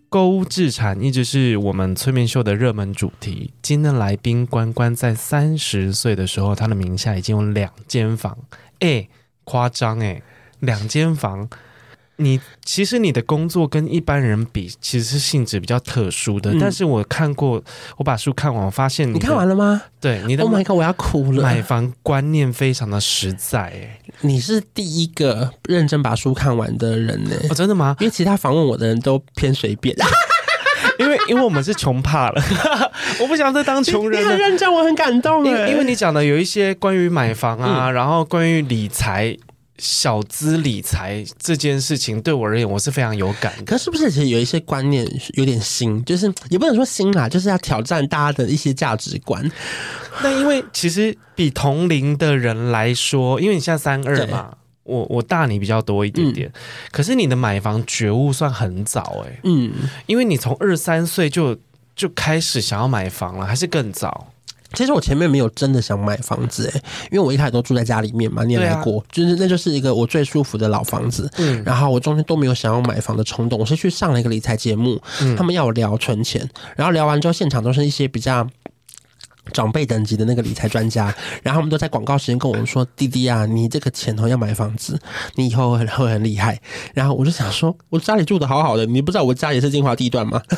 [0.07, 3.51] 购物置产一直是我们催眠秀的热门主题。
[3.63, 8.37] 今天的来宾关关在三十岁的时候，他的名下已经有两间房，
[8.79, 9.07] 哎，
[9.43, 10.21] 夸张哎，
[10.59, 11.49] 两间房。
[12.21, 16.53] 你其实你的工作跟一般人比，其实是性质比较特殊的。
[16.53, 17.61] 嗯、但是我看过，
[17.97, 19.81] 我把书看完，我发现你看完了吗？
[19.99, 21.41] 对，你的，Oh my God，我要哭了。
[21.41, 27.35] 买房观念非常的实在，哎，你是第一个认真把书看完的人呢？
[27.49, 27.95] 哦，真的吗？
[27.99, 29.95] 因为其他访问我的人都偏随便，
[30.99, 32.43] 因为因为我们是穷怕了，
[33.19, 34.27] 我不想再当穷人了。
[34.27, 35.43] 你很认真，我很感动。
[35.45, 39.35] 因为因为你讲的有一些关于买房啊，嗯、然后关于理财。
[39.81, 43.63] 小资理财这件事情对我而言，我是非常有感的。
[43.63, 49.43] 可是不是其实有一些观念有点新，就是也不能说新啦，就是要挑战大家的一些价值观。
[50.21, 56.47] 那因为其实比同龄的人来说，因为你现在三二嘛，我我大你比较多一点点。
[56.47, 56.53] 嗯、
[56.91, 59.73] 可是你的买房觉悟算很早哎、欸，嗯，
[60.05, 61.57] 因为你从二三岁就
[61.95, 64.31] 就开始想要买房了，还是更早？
[64.73, 66.81] 其实我前面没有真的想买房子诶，
[67.11, 71.29] 因为我一开始都住在家里面嘛，你也来过，啊、就是那就是一个我最舒服的老房子。
[71.37, 78.47] 嗯，然后我中间都没有想要买房的冲动，我是去上了一个理财节目，嗯、他们要我聊存钱，然后聊完之后，现场都是一些比较
[79.51, 84.99] 长辈等级的那个理财专家，然后他们都在广告时间跟我们说：“弟弟啊，你这个钱哦要买房子，
[85.35, 86.59] 你以后会 会很厉害。”
[86.93, 90.41] 然后我就想说，我家里住的好好的，你不知道我家也是精华地段吗？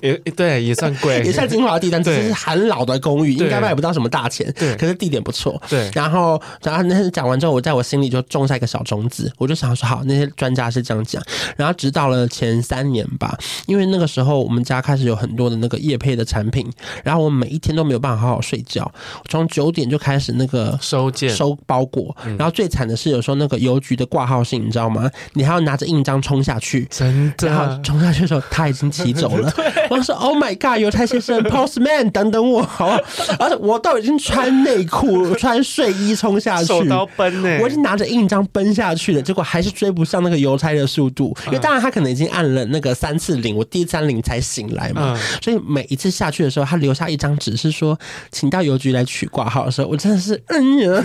[0.00, 4.52] 也对，也算贵，也算精华地段，只是很老的公寓，应该卖不到什么大钱。
[4.58, 5.60] 对，可是地点不错。
[5.68, 11.22] 对，然后然后那天讲完之后，我在我心里就种下一个小种子，我就想说，好，那些专家是这样讲。
[11.56, 13.36] 然后直到了前三年吧，
[13.66, 16.68] 因为那个时候我们家开始有很多的那个业配的产品，
[17.04, 18.90] 然后我每一天都没有办法好好睡觉，
[19.28, 25.10] 从九点就开始那个收件收包裹，然后最惨的是有时候那个邮局的挂号信，你知道吗？
[25.34, 29.52] 你还要拿着印章冲下去，真的，然后冲下去的时候他已经骑走了。
[29.90, 32.98] 我说：“Oh my god，邮差先生，Postman，等等我，好不好？
[33.38, 41.36] 而且我都已经穿内裤、穿睡衣冲下去，手刀奔呢、欸，我已经拿着印章奔下去了，结果还是追不上那个邮差的速度。
[41.46, 45.18] 因为当然他可能已经按了那个三次铃，我第三铃才醒来嘛。
[45.42, 47.98] 所以每一次下去的时候，他留下一张纸，是说
[48.30, 51.04] 请到邮局来取挂号的时候，我真的是嗯呀，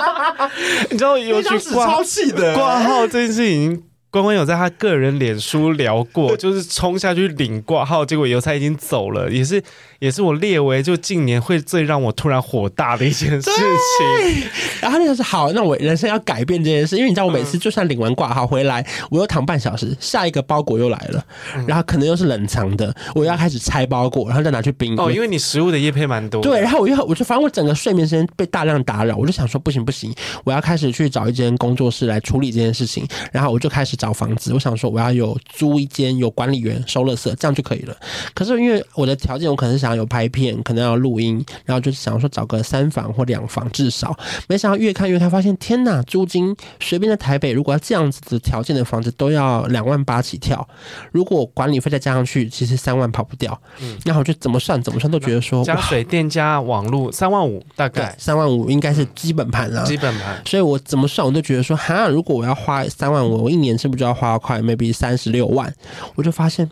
[0.90, 3.82] 你知道邮局挂超气的挂号这件事情。”
[4.14, 9.60] 关关有在他个人脸书聊过， 就是冲下去领挂号，结果邮差已经走了，也是。
[10.00, 14.50] 也是我列为就近年会最让我突然火大的一件事情。
[14.82, 21.24] 然后那个是好，那我人生要改变这件事，因为你知道我每次就算领完挂号回来，我又躺半小时，下一个包裹又来了，
[21.66, 24.94] 然后可能又是冷藏的，我要开始拆包裹，然后再拿去冰。
[24.98, 26.42] 哦，因为你食物的叶配蛮多。
[26.42, 37.96] 对，然后我又我就反正我整个睡眠时间被大量打扰，我就想说不行不行，我要开始去找一间工作室来处理这件事情，然后我就开始找房子，我想说我要有租一间有管理员收垃圾，这样就可以了。
[38.34, 44.14] 可是因为我的条件，我可能是想要有拍片，可能要录音，然后就是想说找个三房或两房至少。
[44.46, 50.68] 没想到越看越看，发现天哪，租金随便在台北，如果要这样子的条件的房子都要两万八起跳。
[51.10, 53.58] 如果管理费再加上去，其实三万跑不掉。
[53.80, 59.82] 嗯，然后就怎么算怎么算都觉得说加水电加网络三万五，大概三万五应该是基本盘了。
[59.84, 65.72] 基本盘，所以我怎么算我都觉得说哈，如果我要花三万五，我一年是不就要花快 maybe 三十六万？
[66.14, 66.68] 我就发现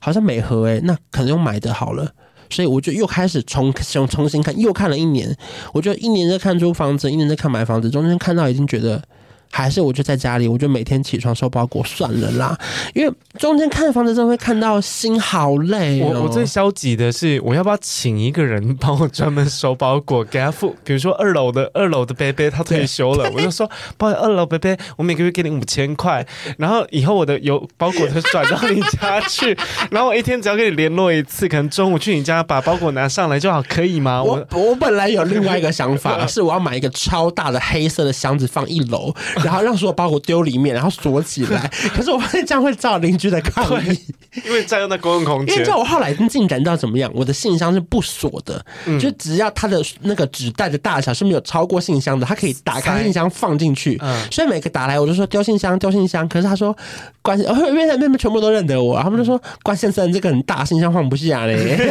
[0.00, 2.10] 好像每盒诶，那可能用买的好了。
[2.50, 5.36] 所以我就又开始重重重新看，又看了一年。
[5.72, 9.02] 我就一年在看租房子，一年在看买房子，中间看到已经觉得。
[9.50, 12.58] 还是我就在家里，我就每天起床收包裹算了啦。
[12.94, 16.10] 因为中间看房子真的会看到心好累哦。
[16.14, 20.74] 我我最消极的是，我要不要请一个人帮我专门收包裹，给他付？
[20.84, 26.26] 比如说二楼的二楼的伯伯他退休了，我就说，不好意思，二楼伯伯，我每个月给你五千块，
[26.58, 29.56] 然后以后我的邮包裹就转到你家去，
[29.90, 34.22] 然后我一天只要跟你联络一次，可能中午去你家把包裹拿上来就好，可以吗？
[34.22, 39.14] 我我本来有另外一个想法， 是我要买一个超大的黑色的箱子放一楼。
[39.44, 41.70] 然后让所有包裹丢里面，然后锁起来。
[41.94, 43.98] 可是我发现这样会遭邻居的抗议，
[44.44, 45.54] 因为占用那公共空间。
[45.54, 47.10] 因为知道我后来进展到怎么样？
[47.14, 53.98] 我的信箱是不锁的，嗯、就只要它的那个纸袋的大小是没有超过信箱的，它可以打开信箱放进去。
[54.02, 56.26] 嗯、所以每个打来我就说丢信箱，丢信箱。
[56.28, 56.76] 可是他说
[57.22, 61.76] 关，因为那边全部都认得我，他们就说关先生这个很大，信箱放不下嘞。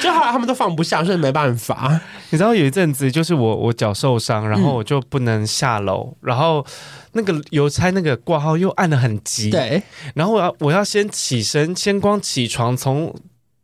[0.00, 2.00] 就后来他们都放不下，所以没办法。
[2.30, 6.64] 你知道有一阵子就是我我脚受伤，然后我就不能下楼，嗯、然后
[7.12, 9.82] 那个邮差那个挂号又按的很急，对，
[10.14, 13.14] 然后我要我要先起身，先光起床从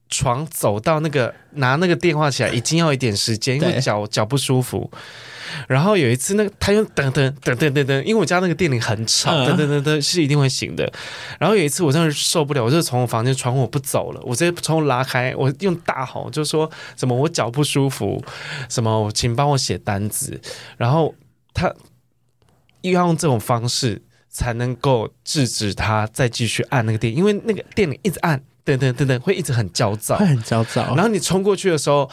[0.09, 4.91] 床走到那个拿那个电话起来，已经要一点时间，因为脚脚不舒服。
[5.67, 10.89] 然后有一次，那个他又噔噔噔噔噔噔，因为我家那个电铃很吵，噔噔噔噔是一定会醒的。
[11.41, 18.23] 然后有一次我真的受不了，我就从我房间窗户我不走了，我直接窗户拉开，我用大吼就说什么我脚不舒服，
[18.69, 20.41] 什么请帮我写单子。
[20.77, 21.13] 然后
[21.53, 21.75] 他
[22.83, 30.95] 又要用这种方式才能够制止他再继续按那个电，因为那个电铃一直按等等等等会一直很焦躁，会很焦躁。
[30.95, 32.11] 然后你冲过去的时候，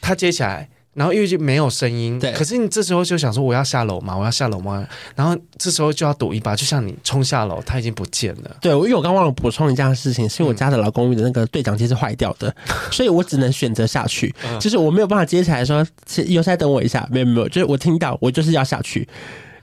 [0.00, 0.70] 他接起来。
[0.96, 2.32] 然后因为就没有声音，对。
[2.32, 4.82] 可是你这时候就想说我要下楼嘛，我要下楼嘛。
[5.14, 8.56] 然后这时候就要赌一把，就像你冲下楼，他已经不见了。
[8.62, 14.34] 对，因为我刚忘了补充一件事情，是因为我家的老公寓的那个对讲机是坏掉的，嗯、 所以我只能选择下去。
[14.42, 15.86] 嗯、就是我没有办法接起来说，
[16.26, 19.06] 邮差等我一下，没有没有，就是我听到我就是要下去，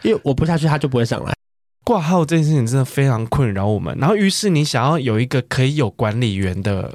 [0.04, 1.34] 因为我不下去他就不会上来。
[1.84, 3.98] 挂号这件事情真的非常困扰我们。
[4.00, 6.92] 然后于是你想要有一个可以有管理员的。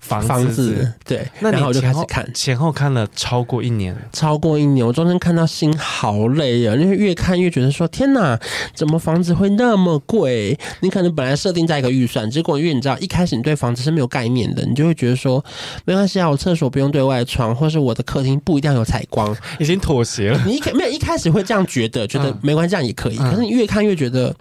[0.00, 8.38] 房子，房子对，那然后我就开始看，前后看了超过一年，超过一年，我中间看到心好累啊，因为越看越觉得说天哪，
[8.74, 10.58] 怎么房子会那么贵？
[10.80, 15.44] 你可能本来设定在一个预算，结果因为你知道一开始你对房子是没有概念的，你就会觉得说
[15.84, 20.42] 没关系啊，我厕所不用对外窗，或是我的客厅不一定要有采光，已经妥协了。
[20.46, 23.18] 你一开没有一开始会这样觉得，觉得没关系，这样也可以。
[23.18, 24.34] 嗯、可是你越看越觉得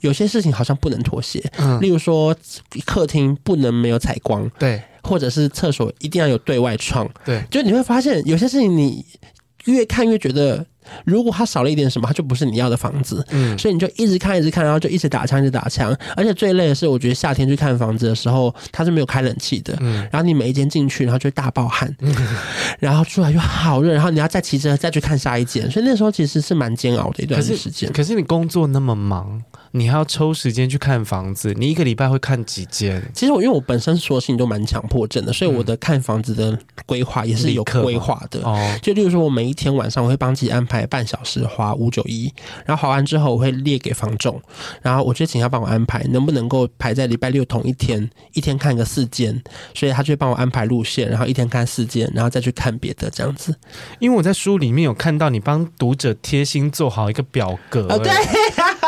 [0.00, 2.34] 有些事情好像不能妥协，嗯，例如说
[2.86, 4.82] 客厅不能没有采光，对。
[5.04, 9.04] 或者是厕所一定要有对外窗，对，就你会发现有些事情你
[9.66, 10.66] 越看越觉得。
[11.04, 13.24] 如果它少了一点什么，它就不是你要的房子。
[13.30, 15.96] 嗯，所以你就一直看，一直看，然后就一直打枪，一直打枪。
[16.16, 19.76] 而且最累的是，我觉得夏天去看房子的时候，它是没有开冷气的。
[19.80, 22.14] 嗯，然后你每一间进去，然后就大爆汗，嗯，
[22.78, 27.90] 然后出来又好热，然后你要再骑车再去看下一间，所以那时候其实是蛮煎熬的一段时间。
[27.92, 29.42] 可是你工作那么忙，
[29.72, 33.02] 你还要抽时间去看房子，你一个礼拜会看几间？
[33.14, 38.40] 其实我因为我本身所有事情都蛮强迫症的，所以我的看房子的规划也是有规划的。
[38.42, 41.42] 哦，就例如说，我每一天晚上我会帮自己安排半小时。
[41.54, 42.32] 滑五九一，
[42.64, 44.40] 然后划完之后我会列给房仲，
[44.82, 49.40] 然后我就请他帮我安排，能不能够排在礼拜六同一天，一天看个四间，
[49.72, 53.54] 所以他就会帮我安排路线，然后一天看四间，然后再去看别的这样子。
[54.00, 58.12] 因为我在书里面有看到你帮读者贴心做好一个表格，哦、对，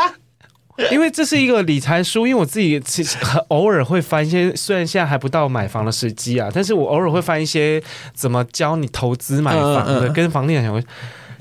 [0.91, 7.81] 因为这是一个理财书，因为我自己其实偶尔会翻一些，虽然现在还不到买房的时机啊，但是我偶尔会翻一些
[8.13, 10.83] 怎么教你投资买房的，嗯嗯、跟房地产相关。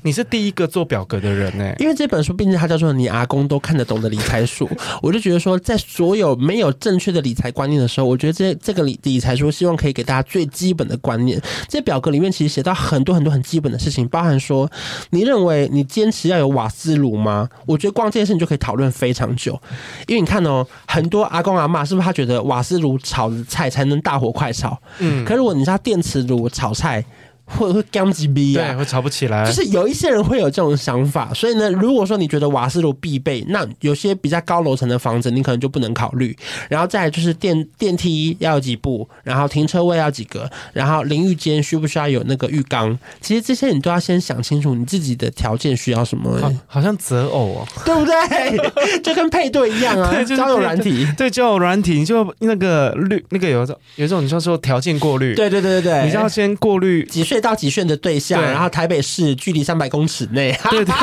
[0.07, 1.75] 你是第一个做表格的人呢？
[1.81, 4.71] 因为这本书毕竟它叫做你阿公都看得懂的理财书，
[5.03, 11.43] 我就觉得说，在所有没有正确的理财观念的时候，我觉得这这个理理财书希望可以给大家最基本的观念。
[11.69, 14.71] 这表格里面其实写到很多很多很基本的事情，包含说，
[15.11, 17.49] 你认为你坚持要有瓦斯炉吗？
[17.67, 19.61] 我觉得光这件事情就可以讨论非常久，
[20.07, 24.81] 因为你看哦，很多阿公阿妈是不是他觉得瓦斯炉炒菜才能大火快炒？
[25.01, 27.05] 嗯，可是如果你是他电磁炉炒菜。
[27.47, 29.47] 会会刚几逼啊，对，会吵不起来。
[29.47, 36.37] 就是有一些人会有这种想法，所以呢，如果说你觉得瓦斯炉必备，那有些比较高楼层的房子，你可能就不能考虑。
[36.69, 42.99] 然后再来就是电电梯要有几部，然后停车位要几个，然后淋浴间需不需要有那个浴缸？
[43.21, 46.39] 其实这些你都要先想清楚，你自己的条件需要什么。
[46.41, 49.01] 好，好像择偶哦，对不对？
[49.03, 60.95] 就跟配对一样啊， 交友软体，对交友软体，你就那个滤那个有一种有一种你说说条件过滤，对对对对对，你就要先过滤几岁到集训的对象，然后台北市距离三百公尺内，对对。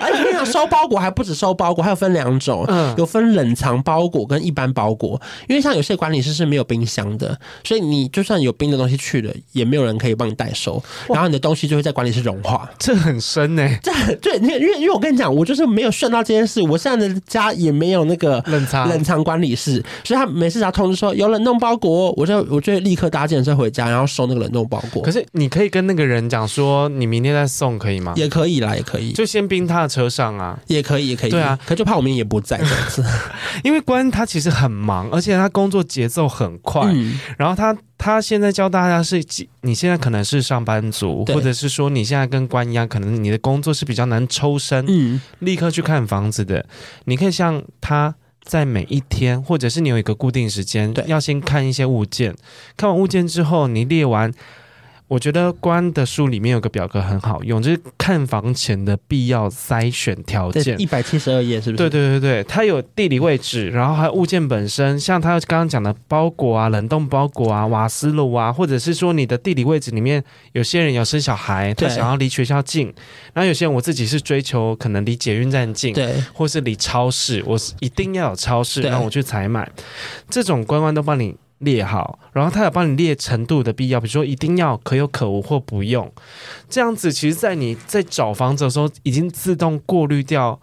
[0.00, 5.20] 而且你想收包裹还不止收包裹，还有分两种，嗯，有分冷藏包裹跟一般包裹。
[5.46, 12.68] 因为像有些管理室是没有冰箱的，所以你就算有冰的东西去了，也没有人可以帮你代收，然后你的东西就会在管理室融化。
[12.78, 25.02] 这很深呢、欸，这对，因为因为因为我跟你讲，我就是没有算到这件事，我现在的家也没有那个冷藏冷藏管理室，所以他每次只要通知说有冷冻包裹，我就我就立刻搭计程车回家，然后收那个冷冻包裹。
[25.02, 28.12] 可是你可以跟那个人讲说，你明天再送可以吗？
[28.16, 31.30] 也可以啦，也可以，就先冰他的车上啊，也可以，也可以。
[31.30, 33.04] 对啊，可就怕我们也不在这样子，
[33.64, 36.82] 因为关他其实很忙，而且他工作节奏很快。
[36.92, 39.22] 嗯、然后他他现在教大家是，
[39.62, 46.64] 你现在可能是上班族，或者是说你现在跟关一样，可能你的工作是比较难抽身，嗯，立刻去看房子的。
[47.04, 52.34] 你可以像他在每一天，或者是你有一个固定时间，对，要先看一些物件，
[52.76, 54.32] 看完物件之后，你列完。
[55.08, 60.78] 我觉得关的书里面有个表格很好用，就是看房前的必要筛选条件。
[60.78, 61.76] 一百七十二页是不是？
[61.76, 72.92] 对对对对，它有地理位置，然后还有物件本身，像他刚刚讲的包裹啊、冷冻包裹啊、瓦斯炉啊，或者是说你的地理位置里面，有些人有生小孩，他想要离学校近，
[73.32, 79.66] 然后有些人我自己是追求可能离捷运站近，对，或是离超市，我是一定要有超市，然后我去采买，
[80.28, 81.34] 这种关关都帮你。
[81.58, 86.12] 列好，然后他有帮你列程度的必要，比如说一定要可有可无或不用，
[86.68, 90.60] 这样子，其实，在你在找房子的时候，已经自动过滤掉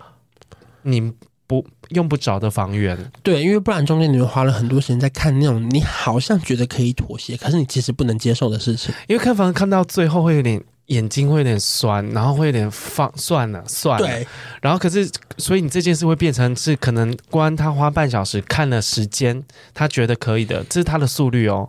[0.84, 1.14] 你
[1.48, 3.12] 不用不着的房源。
[3.22, 8.94] 对，因为不然中间你会花了很多时间在看那种你好像觉得可以妥协，可是你其实不能接受的事情。
[9.08, 10.64] 因为看房看到最后会有点。
[10.88, 14.28] 眼睛会有点酸，然后会有点放算了算了，对，
[14.62, 21.68] 然后可是所以你这件事会变成是可能关他花半小时看了时间，他觉得可以的，这是他的速率哦。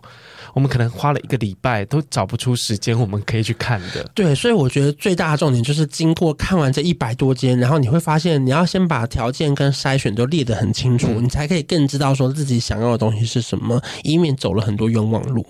[0.53, 4.03] 我们可能花了一个礼拜都找不出时间，我们可以去看的。
[4.15, 15.45] 对，所以我觉得最大的重点就是经过看完这一百多间，然后你会发现你要先把条件跟筛选都列得很清楚，嗯，你才可以更知道说自己想要的东西是什么，以免走了很多冤枉路。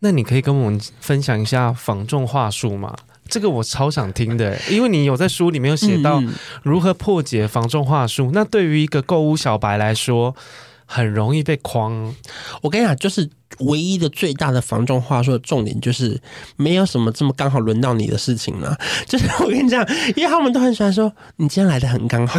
[0.00, 2.96] 那你可以跟我们分享一下防重话术吗？
[3.28, 6.22] 这个我超想听的，因为你有在书里面有写到
[6.62, 8.30] 如何破解防重话术。
[8.32, 10.34] 那对于一个购物小白来说，
[10.88, 12.14] 很容易被框。
[12.62, 13.28] 我跟你讲，就是。
[13.60, 16.20] 唯一的最大的防中话说的重点就是
[16.56, 18.76] 没有什么这么刚好轮到你的事情了。
[19.06, 19.84] 就是我跟你讲，
[20.14, 22.38] 因为他们都很喜欢说你今天来的很刚好，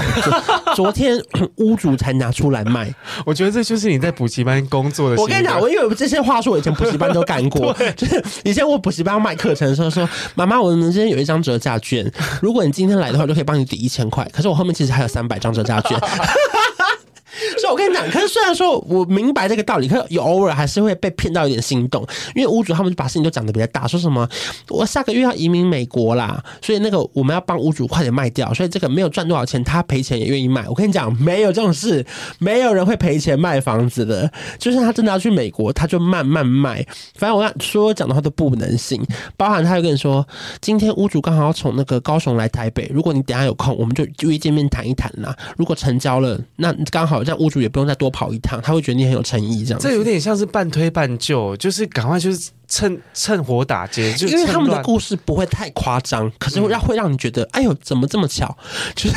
[0.76, 1.20] 昨天
[1.58, 2.94] 屋主才拿出来卖。
[3.26, 5.20] 我觉得这就是你在补习班工作的。
[5.20, 14.24] 我跟你讲，我因为这些话术我以前补习班都干过， 就是以前我补习班要卖课程的时候说，妈妈，我们今天有一张折价券，如果你今天来的话，就可以帮你抵一千块。
[14.32, 16.00] 可是我后面其实还有三百张折价券。
[17.60, 24.28] 所以，我跟你讲，可是虽然说我明白这个道理，可是有偶尔还是会被骗到一点心动，因为屋主他们就把事情都讲得比较大，说什么
[24.68, 30.68] 我下个月要移民美国啦，所以那个我们要帮屋主快点卖掉，所以这个没有赚多少钱，他赔钱也愿意卖。
[30.68, 32.06] 我跟你讲，没有这种事，
[32.40, 36.86] 没有人会赔钱卖房子的，就算他真的要去美国，他就慢慢卖。
[37.16, 39.02] 反正我说我讲的话都不能信，
[39.38, 40.28] 包含他又跟你说，
[40.60, 45.34] 今天屋主刚好要从那个高雄来台北，如果你等下有空，我们就约见面谈一谈啦。
[45.56, 47.24] 如果成交了，那刚好。
[47.30, 49.64] 这样屋主也不用再多跑一趟，他会觉得你很有诚意。
[49.64, 58.58] 这样，这有点像是半推半就，就是赶快就是趁趁火打劫，就因为他们的故事不会太夸张，可是会让会让你觉得，哎呦，怎么这么巧？
[58.96, 59.16] 就 是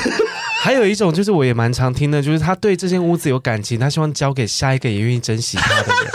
[0.63, 6.13] 还有一种，就是我也蛮常听的，就是他对这间屋子有感情，他希望交给下一个也愿意珍惜他的人。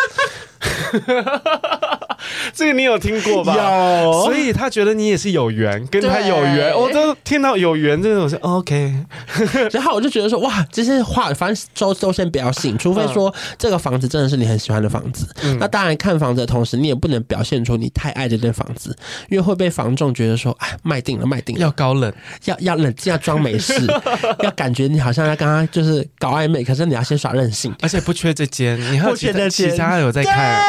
[2.53, 3.55] 这个你有听过吧？
[3.55, 6.73] 有，所以他觉得你也是有缘，跟他有缘。
[6.75, 8.93] 我都听到有缘这种是 OK，
[9.71, 15.27] 然后我就觉得说哇，这些话反正都都先不要信，除非说这个房子真的是你很喜欢的房子。
[15.43, 18.95] 嗯、那当然看房子的同时，你也不能表现出你太爱这间房子，
[19.29, 22.11] 因为会被房仲觉得说哎，卖定了，卖定了，要高冷，
[22.45, 23.73] 要要冷静，要装没事，
[24.43, 30.61] 要感觉你好像在刚刚就是搞暧昧，可是你要先耍任性，而且不缺这间，你还有其他其他有在看。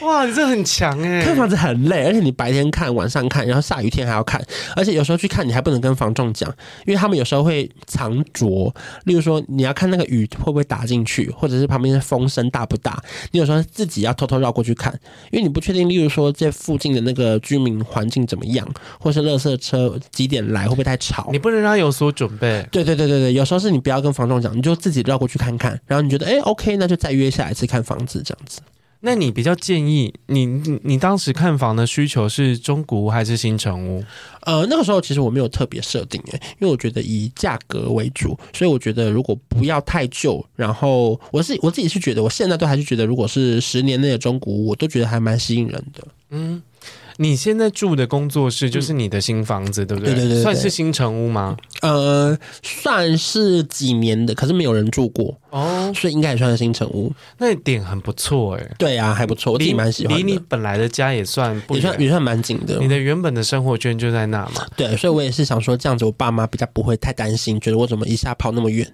[0.00, 1.22] 哇，你这很强哎！
[1.24, 4.44] 看房子很累，而且你白天看，晚上看，然后下雨天还要看，
[4.76, 6.48] 而且有时候去看你还不能跟房仲讲，
[6.86, 8.74] 因为他们有时候会藏拙。
[9.04, 14.92] 例如说，你要看那个雨会不会打进去，或者是旁边的风声大不大，你有时候自己要偷偷绕过去看，
[15.30, 15.88] 因为你不确定。
[15.88, 18.66] 例如说，这附近的那个居民环境怎么样，
[18.98, 21.28] 或是垃圾车几点来，会不会太吵？
[21.30, 22.66] 你不能让他有所准备。
[22.72, 28.60] 对对对对对，有时候是你不要跟房仲讲，你就自己绕过去看看，然后你觉得哎 OK，那就再约下一次看房子这样子。
[29.06, 34.02] 那你比较建议你你你当时看房的需求是中古屋还是新城屋？
[34.40, 46.08] 呃，那个时候其实我没有特别设定诶，因为我觉得以价格为主，所以我觉得如果不要太旧，然后我是我自己是觉得，我现在都还是觉得，如果是十年内的中古屋，我都觉得还蛮吸引人的。
[46.30, 46.62] 嗯。
[47.16, 50.14] 你现在住的工作室就是你的新房子，嗯、对不对？
[50.14, 51.56] 对对对，对，算是新城屋吗？
[51.82, 57.12] 呃，算是几年的，可是没有人住过哦，所以应该也算是新城屋。
[57.38, 60.22] 那点很不错哎，对啊，还不错，我自己蛮喜欢的。
[60.22, 62.78] 离你本来的家也算不，也算也算蛮近的。
[62.80, 64.66] 你的原本的生活圈就在那嘛？
[64.76, 68.92] 对，所以我也是想说，这样子我爸妈比较不会太担心，觉得我怎么一下跑那么远。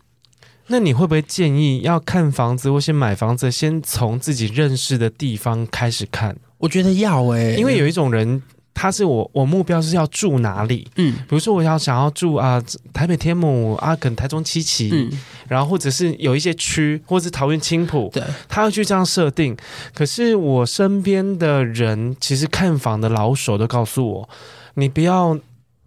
[0.66, 6.36] 那你会不会建议要看房子或先买房子，先从自己认识的地方开始看？
[6.60, 8.40] 我觉得要哎、欸，因为有一种人。
[8.72, 10.88] 他是我，我目标是要住哪里？
[10.96, 15.10] 嗯，比如说我要想要住啊、呃，台北天母啊，可能台中七期，嗯，
[15.48, 19.54] 然后或者是有一些区，或者是桃园青浦，对，他要去这样设定。
[19.92, 24.28] 可是我身边的人，其实看房的老手都告诉我，
[24.74, 25.38] 你不要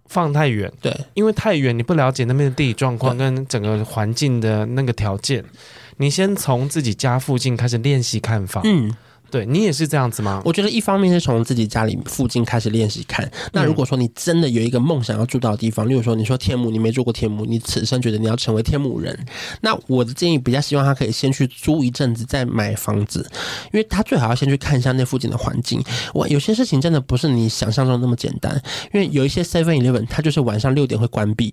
[0.05, 5.43] 放太远，对，因为太远你不了解那边的地理状况跟整个环境的那个条件，
[5.97, 8.93] 你先从自己家附近开始练习看房，嗯。
[9.33, 10.43] 对，你也是这样子吗？
[10.45, 13.27] 我觉得一方面是从自己家里附近开始练习看。
[13.51, 19.17] 那如果说你真的有一个梦想要住到的地方，例如说你说天母，你没住过天母，你此生觉得你要成为天母人，
[19.61, 23.27] 那我的建议比较希望他可以先去租一阵子再买房子，
[23.71, 25.83] 因为他最好要先去看一下那附近的环境。
[26.13, 28.53] 我有些事情真的不是你想象中那么简单，
[28.93, 31.51] 因为有一些 Seven Eleven 它就是晚上六点会关闭。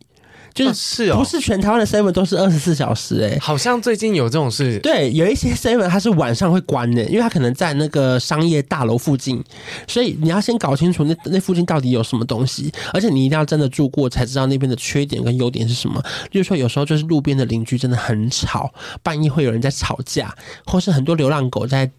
[0.55, 4.79] 就是不是全台湾的 seven 都是二十四小时哎、欸，好像最近有这种事。
[4.81, 9.43] 对，有一些 seven 它是晚上会关的，因为它可能在那个商业大楼附近，
[9.87, 16.03] 所以你要先搞清楚那那附近到底有什么东西，而且你一定要真的住过才知道那边的缺点跟优点是什么。
[16.31, 18.73] 比如说有时候就是路边的邻居真的很吵，
[19.03, 20.35] 半夜会有人在吵架，
[20.67, 21.91] 或是很多流浪狗在。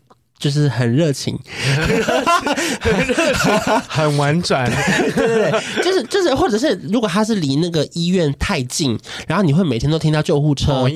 [0.41, 1.37] 就是很热情，
[2.81, 3.53] 很热情，
[3.87, 4.67] 很婉转，
[5.15, 10.89] 对对对，就是就是，或者是如果他是离那个医院太近，然后你会每天都听到救护车，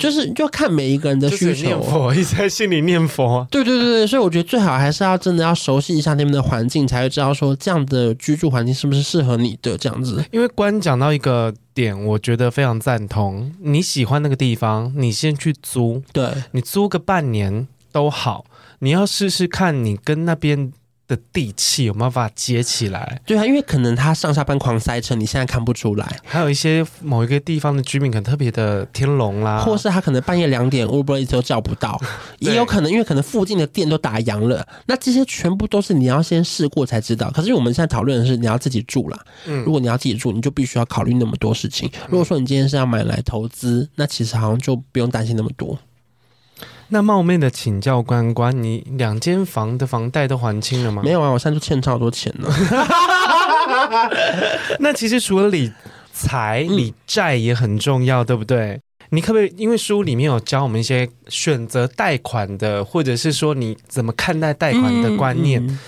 [0.00, 1.66] 就是就看每一个人的需求。
[1.66, 3.46] 念佛， 一直在心里念佛。
[3.50, 10.24] 对对对对，所以我觉得最好还是要真的要熟悉一下那边的环境，才会知道说这样的居住环境是不是适合你的这样子。
[10.30, 13.52] 因为关讲到一个点，我觉得非常赞同。
[13.60, 18.46] 你喜欢那个地方，你先去租，对，你租个半年都好。
[18.86, 20.72] 你要试试看，你跟那边
[21.08, 23.20] 的地气有没有办法接起来？
[23.26, 26.20] 对啊，因为可能他上下班狂塞车，你现在看不出来。
[26.24, 32.00] 还有一些某一个地方的居民可能特别的天龙啦，或是他可能半夜两点 Uber Eats 都叫不到，
[32.38, 34.64] 也有可能因为可能附近的店都打烊了。
[34.86, 37.28] 那这些全部都是你要先试过才知道。
[37.32, 39.18] 可是我们现在讨论的是你要自己住啦。
[39.46, 41.90] 嗯，如果你要自己住，你就必须要考虑那么多事情。
[42.08, 45.76] 如果说你今天是要买来投资，那其实好像就不用担心那么多。
[46.88, 51.02] 那冒昧的请教关关，你两间房的房贷都还清了吗？
[51.04, 52.48] 没有啊，我现在就欠超多钱呢。
[54.80, 55.72] 那其实除了理
[56.12, 58.80] 财，理债也很重要，嗯、对不对？
[59.10, 59.52] 你可不可以？
[59.56, 65.64] 因为书里面有教我们一些选择贷款的，或者是说你怎么看待贷款的观念。
[65.64, 65.78] 嗯嗯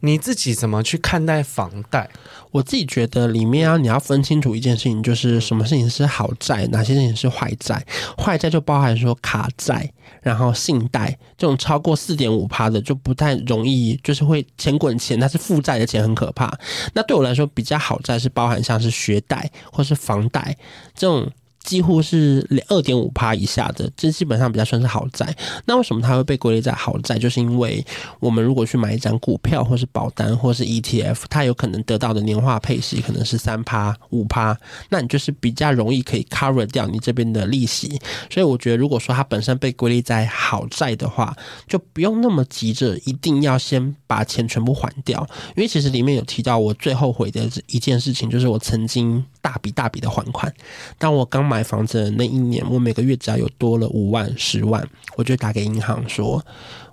[0.00, 2.10] 你自己怎么去看待房贷？
[2.50, 7.82] 我自己觉得里面啊，你要分清楚一件事情，就是什么事情是好债，哪些事情是坏债。
[8.18, 9.90] 坏债就包含说卡债，
[10.24, 16.52] 然后信贷这种超过四点五趴的，就不太容易，就是会钱滚钱，它是负债的钱很可怕。
[16.94, 20.56] 那对我来说，比较好债是包含像是学贷或是房贷
[20.96, 21.30] 这种。
[21.64, 25.34] 几乎是二点五趴以下的，这基本上比较算是好债。
[25.64, 27.18] 那为什么它会被归类在好债？
[27.18, 27.84] 就是因为
[28.20, 34.56] 我们如果去买一张股票，或是保单，或是 ETF，它有可能得到的年化配息可能是三趴、五趴，
[34.90, 37.98] 那你就是比较容易可以 cover 掉你这边的利息。
[38.30, 41.34] 所以我觉得，如果说它本身被归类在好债的话，
[41.66, 45.26] 就不用那么急着一定要先把钱全部还掉。
[45.56, 50.50] 因为其实里面有提到，我最后悔的一件事情，就是我曾经大笔大笔的还款。
[50.96, 54.82] 当我刚买房子的那一年，我每个月只要有多了五万、十万，
[55.16, 56.42] 我就打给银行说，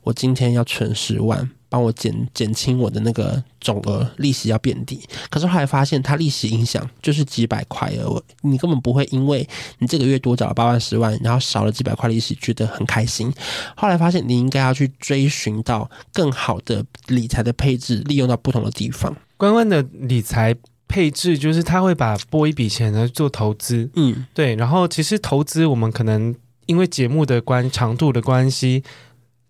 [0.03, 5.01] 我今天要存十万，帮我减减轻我的那个总额利息要变低。
[5.29, 9.47] 可是后来发现，它利息影响就是几百块而已，你根本不会因为
[9.79, 13.33] 你这个月多缴了八万十万，然后少了几百块利息觉得很开心。
[13.77, 19.15] 后来发现，你应该要去追寻到更好的理财的配置，利用到不同的地方。
[19.37, 20.53] 关关的理财
[20.91, 24.55] 配置就是他会把拨一笔钱来做投资，嗯，对。
[24.55, 26.35] 然后其实投资我们可能
[26.65, 28.83] 因为节目的关长度的关系。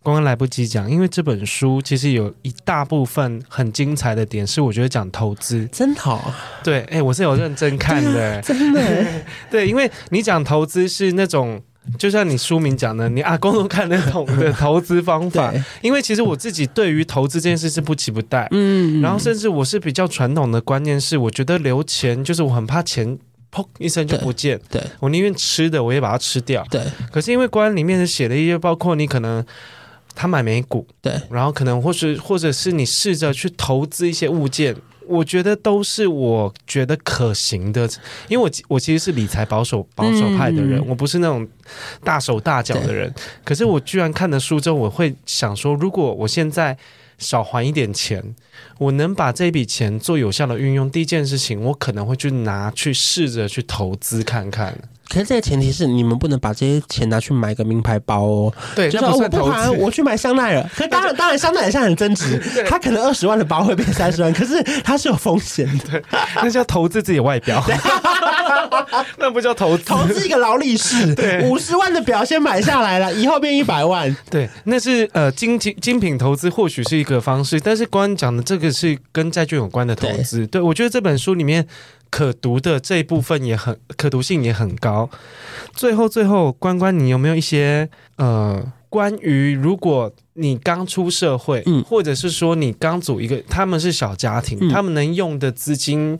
[0.04, 6.34] 刚刚来不及讲，因为这本书其实有一大部分很精彩的点，是我觉得讲投资真好。
[6.64, 9.06] 对，哎，我是有认真看的，啊、真的。
[9.52, 11.62] 对，因为你讲投资是那种，
[11.98, 15.54] 就像你书名讲的，你阿公都看得懂的投资方法。
[15.82, 23.18] 因为其实我自己对于投资这件事是不期不待，嗯，然后甚至我是比较传统的观念是，我觉得留钱就是我很怕钱
[23.52, 26.82] 砰一声就不见，对，对我宁愿吃的我也把它吃掉，对。
[27.12, 29.46] 可是因为关里面写了一些，包括你可能。
[30.14, 34.76] 他买美股，对，然后可能或是或者是你试着去投资一些物件，
[35.08, 37.90] 我觉得都是我觉得可行的，
[38.28, 41.48] 因为我我其实是理财保守保守派的人，嗯，我不是那种
[42.04, 43.14] 大手大脚的人。
[43.44, 46.78] 可是我居然看了书之后，我会想说，如果我现在
[47.18, 48.36] 少还一点钱，
[48.78, 54.78] 我能把这笔钱做有效的运用，第一件事情，我可能会去拿去试着去投资看看。
[55.12, 58.54] 可是这个前提是你们不能把这些钱拿去买个名牌包哦。
[58.76, 60.66] 对，就是我不还，我去买香奈儿。
[60.74, 66.02] 可当然，当然香奈儿现在很增值， 它可能二十万的包会变三十万，可是它是有风险的。
[66.36, 67.62] 那叫投资自己外表，
[69.18, 71.14] 那不叫投资，投资一个劳力士。
[71.16, 74.16] 对，五十万的表先买下来了，以后变一百万。
[74.30, 77.60] 对，那是呃精精精品投资，或许是一个方式。
[77.60, 80.40] 但是关讲的这个是跟债券有关的投资。
[80.48, 81.68] 对，对我觉得这本书里面。
[82.12, 85.10] 可读的这一部分也很可读性也很高。
[85.74, 96.20] 最后，最后，关关，你有没有一些呃，关于如果你刚出社会，嗯，或者是说你刚组一个，他们是小家庭，嗯，他们能用的资金，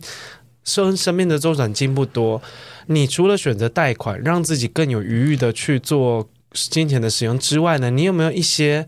[0.64, 2.40] 身身边的周转金不多，
[2.86, 8.86] 你除了选择贷款，让自己更有余裕的去做金钱的使用之外呢，你有没有一些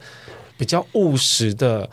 [0.57, 1.89] 比较务实的？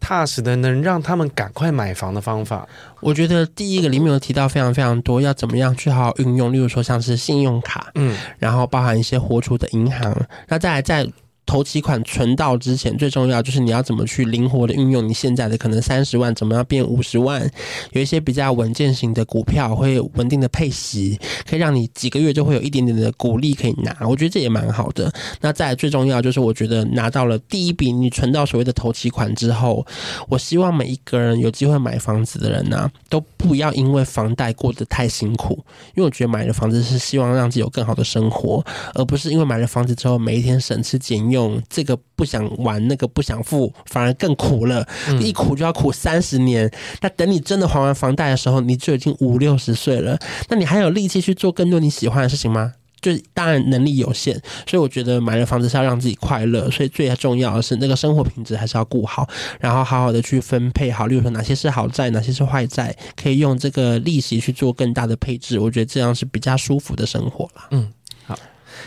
[0.00, 2.66] 踏实的能让他们赶快买房的方法，
[3.00, 10.16] 我觉得第一个里面有提到非常非常多，要怎么样去好好运用，例如说像是信用卡，嗯，然后包含一些活储的银行，
[10.46, 11.04] 那再来在。
[11.48, 17.50] 投期款存到之前，最重要就是你要怎么去灵活的运用你现在的可能三十万，怎么样变五十万？
[17.92, 21.18] 有一些比较稳健型的股票会稳定的配息，
[21.48, 23.96] 可以让你几个月就会有一点点的股利可以拿。
[24.06, 25.10] 我觉得这也蛮好的。
[25.40, 29.86] 那再来最重要就是，我觉得拿到了第一笔你存到所谓的头期款之后，
[30.28, 35.54] 我希望每一个人有机会买房子的人呢、都不要因为房贷过得太辛苦，
[35.94, 41.37] 因为我觉得买了房子是希望让自己有更好的生活，而不是因为买了房子之后每一天省吃俭用。
[41.38, 44.86] 用这个不想玩，那个不想付，反而更苦了。
[45.20, 46.68] 一苦就要苦三十年。
[47.00, 50.18] 那等你真的还完房贷的时候，你就已经五六十岁了。
[50.48, 52.74] 那你还有力气去做更多你喜欢的事情吗？
[53.00, 54.34] 就当然能力有限。
[54.66, 56.68] 所以我觉得买了房子是要让自己快乐。
[56.68, 59.28] 所以最重要的是那个生活品质还是要顾好，
[59.60, 65.60] 然后好好的去分配好，例如说哪些是好债，哪些是坏债，可以用这个利息去做更大的配置。
[65.60, 67.68] 我觉得这样是比较舒服的生活了。
[67.70, 67.92] 嗯，
[68.26, 68.36] 好。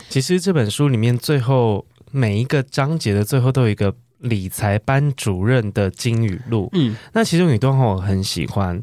[0.10, 1.86] 其实这本书里面最后。
[2.12, 6.70] 每一个章节的最后都有一个理财班主任的金语录。
[6.74, 8.82] 嗯，那其中有一段话我很喜欢。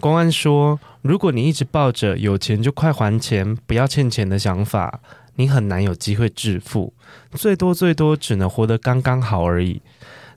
[0.00, 5.00] 公安说：“如果你一直抱着有钱就快还钱，不要欠钱的想法，
[5.36, 6.92] 你很难有机会致富，
[7.32, 9.80] 最多最多只能活得刚刚好而已。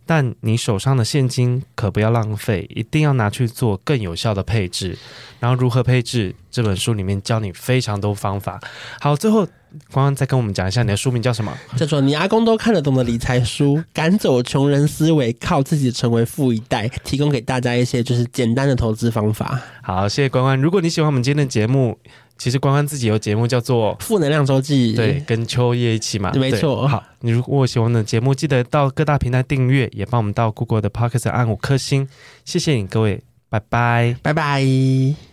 [0.05, 4.97] 但你手上的现金可不要浪费，一定要拿去做更有效的配置。
[5.39, 6.35] 然后如何配置？
[6.51, 8.59] 这本书里面教你非常多方法。
[8.99, 9.47] 好，最后。”
[9.91, 11.51] 关关再跟我们讲一下，你的书名叫什么？
[11.75, 19.59] 叫做《你阿公都看得懂的理财书》， 赶走穷人思维，靠自己成为富一代，提供给大家一些就是简单的投资方法。
[19.81, 20.59] 好，谢谢关关。
[20.59, 21.97] 如果你喜欢我们今天的节目，
[22.37, 26.87] 其实关关自己有节目叫做《负能量周记》，对，跟秋叶一起嘛，没错。
[26.87, 32.07] 好，你如果喜欢我们的节目，记得到各大平台订阅，也帮我们到 Google 的 Podcast 按五颗星，
[32.43, 35.23] 谢谢你各位，拜拜，拜拜。